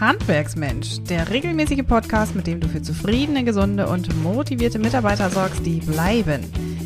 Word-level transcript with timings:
Handwerksmensch, 0.00 1.02
der 1.10 1.28
regelmäßige 1.28 1.84
Podcast, 1.84 2.36
mit 2.36 2.46
dem 2.46 2.60
du 2.60 2.68
für 2.68 2.80
zufriedene, 2.80 3.42
gesunde 3.42 3.88
und 3.88 4.14
motivierte 4.22 4.78
Mitarbeiter 4.78 5.28
sorgst, 5.28 5.66
die 5.66 5.80
bleiben. 5.80 6.44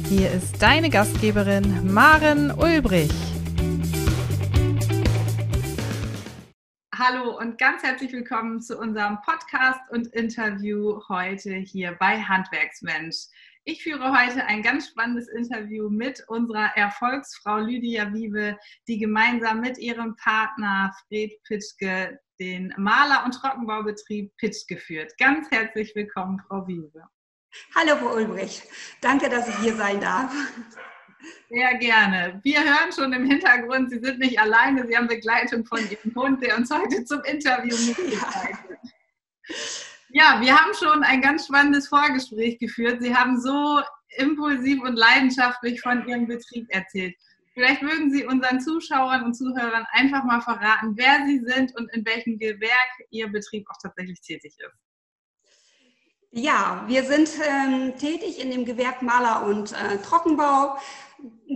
Hier 0.09 0.31
ist 0.31 0.63
deine 0.63 0.89
Gastgeberin 0.89 1.93
Maren 1.93 2.51
Ulbrich. 2.51 3.13
Hallo 6.97 7.39
und 7.39 7.59
ganz 7.59 7.83
herzlich 7.83 8.15
willkommen 8.15 8.63
zu 8.63 8.79
unserem 8.79 9.19
Podcast 9.27 9.81
und 9.91 10.07
Interview 10.15 11.03
heute 11.11 11.53
hier 11.53 11.93
bei 12.01 12.19
Handwerksmensch. 12.19 13.27
Ich 13.65 13.83
führe 13.83 14.11
heute 14.11 14.45
ein 14.47 14.63
ganz 14.63 14.89
spannendes 14.89 15.29
Interview 15.29 15.91
mit 15.91 16.25
unserer 16.29 16.77
Erfolgsfrau 16.77 17.59
Lydia 17.59 18.13
Wiebe, 18.15 18.59
die 18.89 18.99
gemeinsam 18.99 19.61
mit 19.61 19.77
ihrem 19.79 20.17
Partner 20.17 20.93
Fred 21.07 21.33
Pitschke 21.45 22.19
den 22.43 22.75
Maler- 22.77 23.25
und 23.25 23.33
Trockenbaubetrieb 23.33 24.37
Pitsch 24.37 24.67
geführt. 24.67 25.13
Ganz 25.17 25.49
herzlich 25.53 25.95
willkommen, 25.95 26.43
Frau 26.49 26.67
Wiebe. 26.67 27.05
Hallo, 27.77 27.97
Frau 27.97 28.15
Ulbrich. 28.17 28.63
Danke, 29.01 29.29
dass 29.29 29.49
ich 29.49 29.57
hier 29.59 29.77
sein 29.77 30.01
darf. 30.01 30.35
Sehr 31.49 31.75
gerne. 31.75 32.41
Wir 32.43 32.65
hören 32.65 32.91
schon 32.93 33.13
im 33.13 33.25
Hintergrund, 33.25 33.91
Sie 33.91 34.01
sind 34.01 34.19
nicht 34.19 34.41
alleine, 34.41 34.85
Sie 34.89 34.97
haben 34.97 35.07
Begleitung 35.07 35.65
von 35.65 35.79
Ihrem 35.89 36.13
Hund, 36.17 36.43
der 36.43 36.57
uns 36.57 36.69
heute 36.73 37.05
zum 37.05 37.23
Interview 37.23 37.77
mitbegleitet. 37.77 38.79
Ja. 39.49 39.55
Ja, 40.15 40.41
wir 40.41 40.55
haben 40.59 40.75
schon 40.75 41.05
ein 41.05 41.23
ganz 41.23 41.47
spannendes 41.47 41.89
Vorgespräch 41.89 42.59
geführt. 42.59 43.01
Sie 43.01 43.15
haben 43.15 43.41
so 43.41 43.81
impulsiv 44.17 44.83
und 44.83 44.97
leidenschaftlich 44.97 45.81
von 45.81 46.07
Ihrem 46.09 46.27
Betrieb 46.27 46.67
erzählt. 46.71 47.15
Vielleicht 47.55 47.83
mögen 47.83 48.11
Sie 48.11 48.25
unseren 48.25 48.61
Zuschauern 48.61 49.25
und 49.25 49.35
Zuhörern 49.35 49.87
einfach 49.93 50.25
mal 50.25 50.41
verraten, 50.41 50.95
wer 50.97 51.27
Sie 51.27 51.43
sind 51.45 51.77
und 51.77 51.93
in 51.93 52.05
welchem 52.07 52.39
Gewerk 52.39 52.93
Ihr 53.11 53.29
Betrieb 53.29 53.67
auch 53.71 53.77
tatsächlich 53.83 54.21
tätig 54.21 54.55
ist. 54.59 54.83
Ja, 56.35 56.85
wir 56.87 57.05
sind 57.05 57.29
ähm, 57.47 57.95
tätig 57.99 58.43
in 58.43 58.51
dem 58.51 58.65
Gewerk 58.65 59.03
Maler 59.03 59.45
und 59.45 59.73
äh, 59.73 59.99
Trockenbau. 59.99 60.79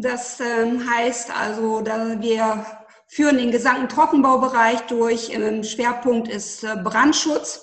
Das 0.02 0.38
ähm, 0.40 0.88
heißt 0.88 1.34
also, 1.34 1.80
dass 1.80 2.20
wir 2.20 2.66
führen 3.08 3.38
den 3.38 3.50
gesamten 3.50 3.88
Trockenbaubereich 3.88 4.82
durch. 4.82 5.30
Im 5.30 5.64
Schwerpunkt 5.64 6.28
ist 6.28 6.62
äh, 6.62 6.76
Brandschutz. 6.76 7.62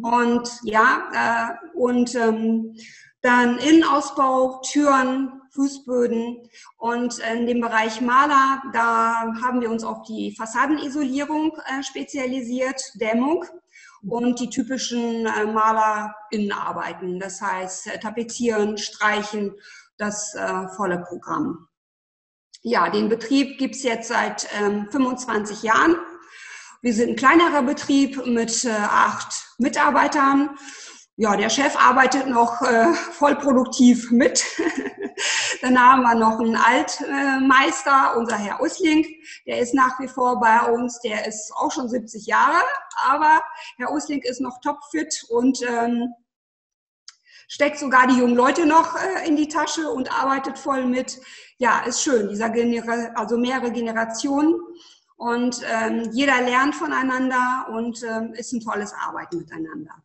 Und 0.00 0.48
ja, 0.62 1.58
äh, 1.60 1.76
und 1.76 2.14
ähm, 2.14 2.74
dann 3.20 3.58
Innenausbau, 3.58 4.62
Türen, 4.62 5.37
Fußböden 5.58 6.48
und 6.76 7.18
in 7.18 7.48
dem 7.48 7.60
Bereich 7.60 8.00
Maler, 8.00 8.62
da 8.72 9.34
haben 9.42 9.60
wir 9.60 9.70
uns 9.70 9.82
auf 9.82 10.02
die 10.02 10.36
Fassadenisolierung 10.36 11.58
äh, 11.66 11.82
spezialisiert, 11.82 12.80
Dämmung 13.00 13.44
und 14.08 14.38
die 14.38 14.50
typischen 14.50 15.26
äh, 15.26 15.46
Malerinnenarbeiten, 15.46 17.18
das 17.18 17.42
heißt 17.42 17.88
äh, 17.88 17.98
Tapezieren, 17.98 18.78
Streichen, 18.78 19.54
das 19.96 20.32
volle 20.76 21.04
Programm. 21.08 21.66
Ja, 22.62 22.88
den 22.88 23.08
Betrieb 23.08 23.58
gibt's 23.58 23.82
jetzt 23.82 24.06
seit 24.06 24.46
ähm, 24.60 24.86
25 24.92 25.64
Jahren 25.64 25.96
wir 26.80 26.94
sind 26.94 27.10
ein 27.10 27.16
kleinerer 27.16 27.62
Betrieb 27.62 28.24
mit 28.24 28.64
acht 28.64 29.48
Mitarbeitern. 29.58 30.50
Ja, 31.16 31.34
der 31.34 31.50
Chef 31.50 31.74
arbeitet 31.76 32.28
noch 32.28 32.62
äh, 32.62 32.94
voll 32.94 33.34
produktiv 33.34 34.12
mit. 34.12 34.44
Dann 35.62 35.78
haben 35.78 36.02
wir 36.02 36.14
noch 36.14 36.38
einen 36.38 36.56
Altmeister, 36.56 38.16
unser 38.16 38.36
Herr 38.36 38.60
Usling. 38.60 39.06
Der 39.46 39.58
ist 39.58 39.74
nach 39.74 39.98
wie 40.00 40.08
vor 40.08 40.40
bei 40.40 40.60
uns. 40.70 41.00
Der 41.00 41.26
ist 41.26 41.52
auch 41.54 41.72
schon 41.72 41.88
70 41.88 42.26
Jahre, 42.26 42.62
aber 43.06 43.42
Herr 43.76 43.92
Usling 43.92 44.22
ist 44.22 44.40
noch 44.40 44.60
topfit 44.60 45.24
und 45.28 45.62
ähm, 45.62 46.14
steckt 47.48 47.78
sogar 47.78 48.06
die 48.06 48.18
jungen 48.18 48.36
Leute 48.36 48.66
noch 48.66 48.96
äh, 48.96 49.26
in 49.26 49.36
die 49.36 49.48
Tasche 49.48 49.88
und 49.88 50.12
arbeitet 50.12 50.58
voll 50.58 50.84
mit. 50.84 51.18
Ja, 51.58 51.80
ist 51.80 52.02
schön, 52.02 52.28
dieser 52.28 52.50
Genera 52.50 53.12
also 53.14 53.36
mehrere 53.36 53.72
Generationen. 53.72 54.54
Und 55.16 55.62
ähm, 55.68 56.10
jeder 56.12 56.40
lernt 56.42 56.76
voneinander 56.76 57.66
und 57.72 58.04
ähm, 58.04 58.34
ist 58.34 58.52
ein 58.52 58.60
tolles 58.60 58.92
Arbeiten 58.92 59.38
miteinander. 59.38 60.00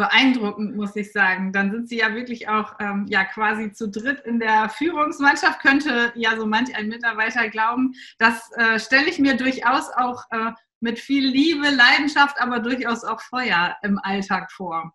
Beeindruckend, 0.00 0.74
muss 0.76 0.96
ich 0.96 1.12
sagen. 1.12 1.52
Dann 1.52 1.70
sind 1.70 1.90
Sie 1.90 1.98
ja 1.98 2.14
wirklich 2.14 2.48
auch 2.48 2.72
ähm, 2.80 3.04
ja, 3.10 3.22
quasi 3.24 3.70
zu 3.70 3.86
dritt 3.86 4.20
in 4.20 4.40
der 4.40 4.70
Führungsmannschaft, 4.70 5.60
könnte 5.60 6.10
ja 6.14 6.36
so 6.36 6.46
manch 6.46 6.74
ein 6.74 6.88
Mitarbeiter 6.88 7.50
glauben. 7.50 7.92
Das 8.18 8.50
äh, 8.56 8.80
stelle 8.80 9.10
ich 9.10 9.18
mir 9.18 9.36
durchaus 9.36 9.90
auch 9.90 10.24
äh, 10.30 10.52
mit 10.80 10.98
viel 10.98 11.28
Liebe, 11.28 11.68
Leidenschaft, 11.68 12.40
aber 12.40 12.60
durchaus 12.60 13.04
auch 13.04 13.20
Feuer 13.20 13.76
im 13.82 13.98
Alltag 13.98 14.50
vor. 14.50 14.94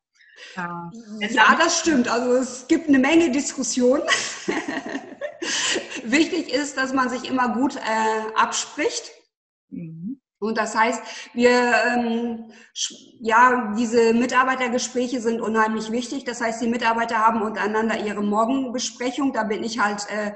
Äh, 0.58 1.32
ja, 1.32 1.56
das 1.56 1.80
stimmt. 1.82 2.08
Also 2.08 2.34
es 2.34 2.68
gibt 2.68 2.88
eine 2.88 2.98
Menge 2.98 3.30
Diskussion. 3.30 4.02
Wichtig 6.04 6.52
ist, 6.52 6.78
dass 6.78 6.94
man 6.94 7.10
sich 7.10 7.30
immer 7.30 7.50
gut 7.50 7.76
äh, 7.76 8.34
abspricht. 8.36 9.12
Mhm. 9.70 10.05
Und 10.40 10.58
das 10.58 10.76
heißt, 10.76 11.02
wir, 11.34 11.74
ähm, 11.88 12.52
ja, 13.20 13.74
diese 13.78 14.14
Mitarbeitergespräche 14.14 15.22
sind 15.22 15.42
unheimlich 15.42 15.92
wichtig. 15.92 16.26
Das 16.26 16.42
heißt, 16.42 16.62
die 16.62 16.68
Mitarbeiter 16.68 17.20
haben 17.20 17.42
untereinander 17.42 17.98
ihre 18.00 18.22
Morgenbesprechung. 18.22 19.34
Da 19.34 19.44
bin 19.44 19.64
ich 19.64 19.80
halt 19.80 20.08
äh, 20.10 20.34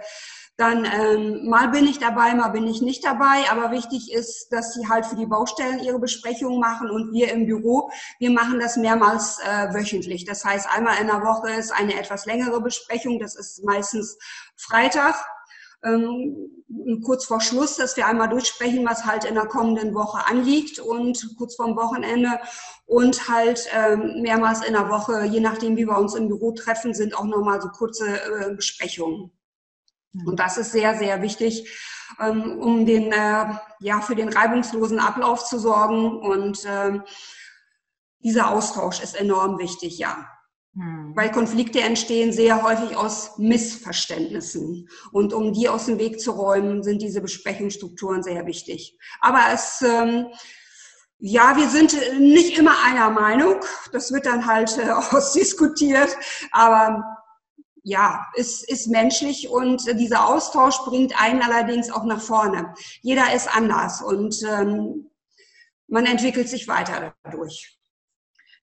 dann 0.59 0.83
ähm, 0.83 1.47
mal 1.47 1.69
bin 1.69 1.87
ich 1.87 1.99
dabei, 1.99 2.35
mal 2.35 2.49
bin 2.49 2.67
ich 2.67 2.81
nicht 2.81 3.05
dabei. 3.05 3.49
Aber 3.49 3.71
wichtig 3.71 4.11
ist, 4.11 4.49
dass 4.51 4.73
sie 4.73 4.89
halt 4.89 5.05
für 5.05 5.15
die 5.15 5.25
Baustellen 5.25 5.79
ihre 5.79 5.99
Besprechungen 5.99 6.59
machen 6.59 6.89
und 6.89 7.13
wir 7.13 7.31
im 7.31 7.45
Büro, 7.45 7.89
wir 8.19 8.29
machen 8.29 8.59
das 8.59 8.75
mehrmals 8.75 9.39
äh, 9.39 9.73
wöchentlich. 9.73 10.25
Das 10.25 10.43
heißt, 10.43 10.67
einmal 10.69 10.99
in 10.99 11.07
der 11.07 11.21
Woche 11.23 11.51
ist 11.51 11.71
eine 11.71 11.97
etwas 11.97 12.25
längere 12.25 12.61
Besprechung. 12.61 13.19
Das 13.19 13.35
ist 13.35 13.63
meistens 13.63 14.17
Freitag. 14.57 15.15
Ähm, 15.83 16.49
kurz 17.03 17.25
vor 17.25 17.41
Schluss, 17.41 17.77
dass 17.77 17.97
wir 17.97 18.07
einmal 18.07 18.29
durchsprechen, 18.29 18.85
was 18.85 19.05
halt 19.05 19.25
in 19.25 19.35
der 19.35 19.45
kommenden 19.45 19.93
Woche 19.93 20.27
anliegt 20.27 20.79
und 20.79 21.35
kurz 21.37 21.55
vorm 21.55 21.75
Wochenende 21.75 22.39
und 22.85 23.29
halt 23.29 23.67
ähm, 23.73 24.21
mehrmals 24.21 24.63
in 24.65 24.73
der 24.73 24.89
Woche, 24.89 25.25
je 25.25 25.39
nachdem, 25.39 25.77
wie 25.77 25.87
wir 25.87 25.97
uns 25.97 26.15
im 26.15 26.27
Büro 26.27 26.51
treffen, 26.51 26.93
sind 26.93 27.15
auch 27.15 27.25
nochmal 27.25 27.61
so 27.61 27.69
kurze 27.69 28.07
äh, 28.07 28.55
Besprechungen. 28.55 29.31
Und 30.25 30.39
das 30.39 30.57
ist 30.57 30.71
sehr, 30.71 30.97
sehr 30.97 31.21
wichtig, 31.21 31.69
ähm, 32.19 32.59
um 32.59 32.85
den, 32.85 33.11
äh, 33.11 33.45
ja, 33.79 34.01
für 34.01 34.15
den 34.15 34.29
reibungslosen 34.29 34.99
Ablauf 34.99 35.45
zu 35.45 35.59
sorgen. 35.59 36.19
Und 36.19 36.65
ähm, 36.67 37.03
dieser 38.19 38.49
Austausch 38.49 39.01
ist 39.01 39.15
enorm 39.15 39.59
wichtig, 39.59 39.99
ja. 39.99 40.27
Hm. 40.79 41.13
Weil 41.13 41.29
Konflikte 41.29 41.81
entstehen 41.81 42.31
sehr 42.31 42.63
häufig 42.63 42.95
aus 42.95 43.37
Missverständnissen. 43.37 44.87
Und 45.11 45.33
um 45.33 45.51
die 45.51 45.67
aus 45.67 45.87
dem 45.87 45.99
Weg 45.99 46.21
zu 46.21 46.31
räumen, 46.31 46.83
sind 46.83 47.01
diese 47.01 47.19
Besprechungsstrukturen 47.19 48.23
sehr 48.23 48.45
wichtig. 48.45 48.97
Aber 49.19 49.41
es, 49.53 49.81
ähm, 49.81 50.27
ja, 51.17 51.57
wir 51.57 51.67
sind 51.67 51.97
nicht 52.19 52.57
immer 52.57 52.81
einer 52.85 53.09
Meinung. 53.09 53.55
Das 53.91 54.13
wird 54.13 54.25
dann 54.25 54.45
halt 54.45 54.77
äh, 54.77 54.89
ausdiskutiert. 54.89 56.15
Aber 56.51 57.03
ja, 57.83 58.25
ist, 58.35 58.69
ist 58.69 58.87
menschlich 58.87 59.49
und 59.49 59.85
dieser 59.99 60.29
Austausch 60.29 60.77
bringt 60.85 61.21
einen 61.21 61.41
allerdings 61.41 61.91
auch 61.91 62.05
nach 62.05 62.21
vorne. 62.21 62.73
Jeder 63.01 63.33
ist 63.33 63.53
anders 63.53 64.01
und 64.01 64.35
ähm, 64.43 65.09
man 65.87 66.05
entwickelt 66.05 66.47
sich 66.47 66.67
weiter 66.67 67.15
dadurch. 67.23 67.77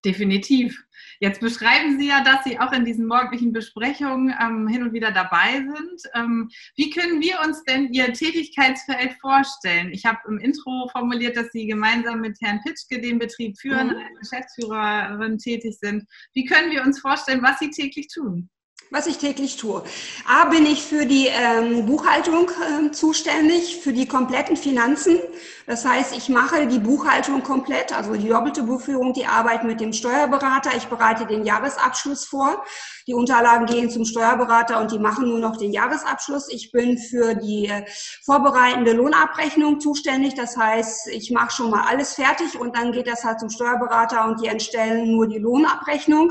Definitiv. 0.05 0.86
Jetzt 1.21 1.41
beschreiben 1.41 1.99
Sie 1.99 2.09
ja, 2.09 2.23
dass 2.23 2.45
Sie 2.45 2.59
auch 2.59 2.73
in 2.73 2.85
diesen 2.85 3.07
morgendlichen 3.07 3.53
Besprechungen 3.53 4.35
ähm, 4.41 4.69
hin 4.69 4.83
und 4.83 4.93
wieder 4.93 5.11
dabei 5.11 5.55
sind. 5.55 6.03
Ähm, 6.15 6.51
wie 6.77 6.91
können 6.91 7.21
wir 7.21 7.41
uns 7.45 7.63
denn 7.65 7.93
Ihr 7.93 8.13
Tätigkeitsfeld 8.13 9.15
vorstellen? 9.21 9.93
Ich 9.93 10.05
habe 10.05 10.19
im 10.29 10.39
Intro 10.39 10.89
formuliert, 10.93 11.37
dass 11.37 11.51
Sie 11.53 11.67
gemeinsam 11.67 12.21
mit 12.21 12.39
Herrn 12.41 12.61
Pitschke 12.65 13.01
den 13.01 13.19
Betrieb 13.19 13.59
führen, 13.59 13.89
mhm. 13.89 13.97
als 13.97 14.31
Geschäftsführerin 14.31 15.39
tätig 15.39 15.79
sind. 15.81 16.05
Wie 16.35 16.45
können 16.45 16.71
wir 16.71 16.83
uns 16.83 17.01
vorstellen, 17.01 17.43
was 17.43 17.59
Sie 17.59 17.71
täglich 17.71 18.09
tun? 18.09 18.51
was 18.91 19.07
ich 19.07 19.19
täglich 19.19 19.57
tue. 19.57 19.83
A, 20.27 20.45
bin 20.47 20.65
ich 20.65 20.83
für 20.83 21.07
die 21.07 21.27
ähm, 21.27 21.87
Buchhaltung 21.87 22.51
äh, 22.51 22.91
zuständig, 22.93 23.79
für 23.83 23.93
die 23.93 24.07
kompletten 24.07 24.57
Finanzen. 24.57 25.19
Das 25.67 25.85
heißt, 25.85 26.17
ich 26.17 26.29
mache 26.29 26.69
die 26.69 26.79
Buchhaltung 26.79 27.43
komplett, 27.43 27.93
also 27.93 28.15
die 28.15 28.29
doppelte 28.29 28.63
Buchführung, 28.63 29.13
die 29.13 29.27
Arbeit 29.27 29.65
mit 29.65 29.81
dem 29.81 29.93
Steuerberater. 29.93 30.71
Ich 30.77 30.87
bereite 30.87 31.27
den 31.27 31.45
Jahresabschluss 31.45 32.25
vor. 32.25 32.65
Die 33.09 33.15
Unterlagen 33.15 33.67
gehen 33.67 33.91
zum 33.91 34.05
Steuerberater 34.05 34.81
und 34.81 34.93
die 34.93 35.01
machen 35.01 35.29
nur 35.29 35.41
noch 35.41 35.57
den 35.57 35.73
Jahresabschluss. 35.73 36.49
Ich 36.53 36.71
bin 36.71 36.99
für 36.99 37.35
die 37.35 37.67
äh, 37.67 37.85
vorbereitende 38.25 38.93
Lohnabrechnung 38.93 39.81
zuständig. 39.81 40.35
Das 40.35 40.57
heißt, 40.57 41.09
ich 41.09 41.33
mache 41.33 41.51
schon 41.51 41.71
mal 41.71 41.85
alles 41.89 42.15
fertig 42.15 42.59
und 42.59 42.77
dann 42.77 42.93
geht 42.93 43.09
das 43.09 43.25
halt 43.25 43.41
zum 43.41 43.51
Steuerberater 43.51 44.25
und 44.27 44.41
die 44.41 44.47
entstellen 44.47 45.11
nur 45.17 45.27
die 45.27 45.39
Lohnabrechnung. 45.39 46.31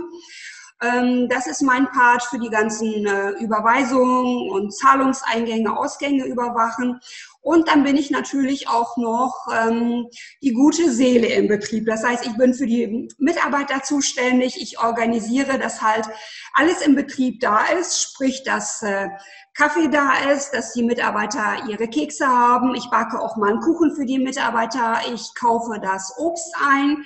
Ähm, 0.82 1.30
das 1.30 1.48
ist 1.48 1.62
mein 1.62 1.90
Part 1.90 2.24
für 2.24 2.40
die 2.40 2.50
ganzen 2.50 3.06
äh, 3.06 3.30
Überweisungen 3.42 4.50
und 4.52 4.76
Zahlungseingänge, 4.76 5.78
Ausgänge 5.78 6.26
überwachen. 6.26 7.00
Und 7.42 7.68
dann 7.68 7.84
bin 7.84 7.96
ich 7.96 8.10
natürlich 8.10 8.68
auch 8.68 8.98
noch 8.98 9.48
ähm, 9.56 10.08
die 10.42 10.52
gute 10.52 10.92
Seele 10.92 11.28
im 11.28 11.48
Betrieb. 11.48 11.86
Das 11.86 12.04
heißt, 12.04 12.26
ich 12.26 12.36
bin 12.38 12.54
für 12.54 12.66
die 12.66 13.08
Mitarbeiter 13.20 13.84
zuständig. 13.84 14.60
Ich 14.60 14.80
organisiere, 14.80 15.60
dass 15.60 15.82
halt 15.82 16.10
alles 16.54 16.82
im 16.82 16.96
Betrieb 16.96 17.40
da 17.40 17.66
ist, 17.80 18.02
sprich, 18.02 18.44
dass 18.44 18.82
äh, 18.82 19.08
Kaffee 19.54 19.88
da 19.88 20.32
ist, 20.34 20.52
dass 20.52 20.74
die 20.74 20.84
Mitarbeiter 20.84 21.70
ihre 21.70 21.88
Kekse 21.88 22.28
haben. 22.28 22.76
Ich 22.76 22.90
backe 22.90 23.22
auch 23.22 23.38
mal 23.38 23.52
einen 23.52 23.62
Kuchen 23.62 23.96
für 23.96 24.06
die 24.06 24.20
Mitarbeiter. 24.20 25.00
Ich 25.14 25.34
kaufe 25.40 25.80
das 25.80 26.14
Obst 26.18 26.54
ein. 26.62 27.06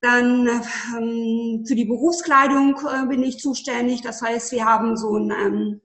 Dann 0.00 0.48
ähm, 0.96 1.64
für 1.66 1.74
die 1.74 1.84
Berufskleidung 1.84 2.80
äh, 2.86 3.06
bin 3.06 3.22
ich 3.22 3.38
zuständig. 3.38 4.02
Das 4.02 4.22
heißt, 4.22 4.52
wir 4.52 4.64
haben 4.64 4.96
so 4.96 5.16
ein 5.16 5.80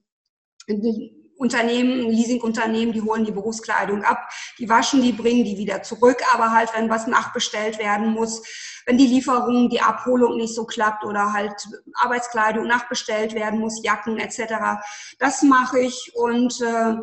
ähm, 0.67 1.05
Unternehmen, 1.37 2.09
Leasingunternehmen, 2.09 2.93
die 2.93 3.01
holen 3.01 3.25
die 3.25 3.31
Berufskleidung 3.31 4.03
ab, 4.03 4.29
die 4.59 4.69
waschen 4.69 5.01
die, 5.01 5.11
bringen 5.11 5.43
die 5.43 5.57
wieder 5.57 5.83
zurück, 5.83 6.21
aber 6.33 6.51
halt, 6.51 6.69
wenn 6.75 6.89
was 6.89 7.07
nachbestellt 7.07 7.79
werden 7.79 8.13
muss, 8.13 8.41
wenn 8.85 8.97
die 8.97 9.07
Lieferung, 9.07 9.69
die 9.69 9.81
Abholung 9.81 10.37
nicht 10.37 10.55
so 10.55 10.65
klappt 10.65 11.03
oder 11.03 11.33
halt 11.33 11.53
Arbeitskleidung 11.95 12.67
nachbestellt 12.67 13.33
werden 13.33 13.59
muss, 13.59 13.83
Jacken 13.83 14.17
etc., 14.19 14.83
das 15.19 15.41
mache 15.41 15.79
ich 15.79 16.11
und 16.15 16.61
äh, 16.61 16.95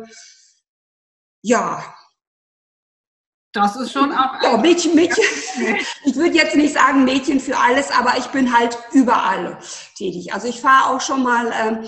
ja, 1.43 1.83
das 3.53 3.75
ist 3.75 3.91
schon 3.91 4.11
auch. 4.13 4.41
Ja, 4.41 4.57
Mädchen, 4.57 4.95
Mädchen. 4.95 5.23
Ich 6.05 6.15
würde 6.15 6.35
jetzt 6.35 6.55
nicht 6.55 6.73
sagen 6.73 7.03
Mädchen 7.03 7.39
für 7.39 7.57
alles, 7.57 7.91
aber 7.91 8.17
ich 8.17 8.25
bin 8.27 8.57
halt 8.57 8.77
überall 8.93 9.57
tätig. 9.97 10.33
Also 10.33 10.47
ich 10.47 10.61
fahre 10.61 10.89
auch 10.89 11.01
schon 11.01 11.21
mal 11.23 11.51
ähm, 11.63 11.79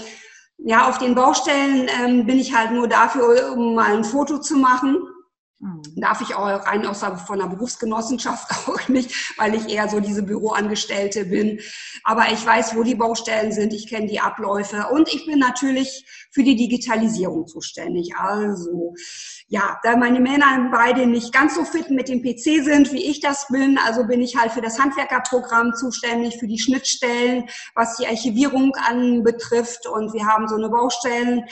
ja, 0.58 0.88
auf 0.88 0.98
den 0.98 1.16
Baustellen 1.16 1.90
ähm, 2.00 2.26
bin 2.26 2.38
ich 2.38 2.56
halt 2.56 2.72
nur 2.72 2.88
dafür, 2.88 3.54
um 3.54 3.76
mal 3.76 3.96
ein 3.96 4.04
Foto 4.04 4.38
zu 4.40 4.56
machen. 4.58 4.98
Mhm. 5.64 5.82
Darf 5.96 6.20
ich 6.20 6.36
auch 6.36 6.46
rein 6.66 6.86
aus 6.86 7.06
von 7.26 7.40
der 7.40 7.48
Berufsgenossenschaft 7.48 8.52
auch 8.68 8.90
nicht, 8.90 9.34
weil 9.38 9.56
ich 9.56 9.70
eher 9.70 9.88
so 9.88 10.02
diese 10.02 10.24
Büroangestellte 10.24 11.26
bin. 11.26 11.60
Aber 12.04 12.26
ich 12.34 12.46
weiß, 12.46 12.76
wo 12.76 12.84
die 12.84 12.96
Baustellen 12.96 13.54
sind, 13.54 13.74
ich 13.74 13.88
kenne 13.88 14.08
die 14.08 14.20
Abläufe 14.20 14.88
und 14.92 15.08
ich 15.14 15.26
bin 15.26 15.40
natürlich 15.40 16.06
für 16.32 16.44
die 16.44 16.58
Digitalisierung 16.58 17.48
zuständig. 17.48 18.14
Also 18.18 18.94
ja, 19.48 19.80
da 19.84 19.96
meine 19.96 20.20
Männer 20.20 20.70
beide 20.70 21.08
nicht 21.08 21.32
ganz 21.32 21.56
so 21.56 21.64
fit 21.64 21.90
mit 21.90 22.10
dem 22.10 22.22
PC 22.22 22.64
sind, 22.64 22.92
wie 22.92 23.10
ich 23.10 23.22
das 23.22 23.48
bin, 23.48 23.78
also 23.78 24.06
bin 24.06 24.22
ich 24.22 24.36
halt 24.36 24.52
für 24.52 24.62
das 24.62 24.80
Handwerkerprogramm 24.80 25.74
zuständig, 25.76 26.38
für 26.40 26.48
die 26.48 26.60
Schnittstellen, 26.60 27.46
was 27.74 27.96
die 27.96 28.08
Archivierung 28.08 28.74
anbetrifft. 28.76 29.88
Und 29.88 30.14
wir 30.14 30.26
haben 30.26 30.50
so 30.50 30.56
eine 30.56 30.70
Baustellen. 30.70 31.46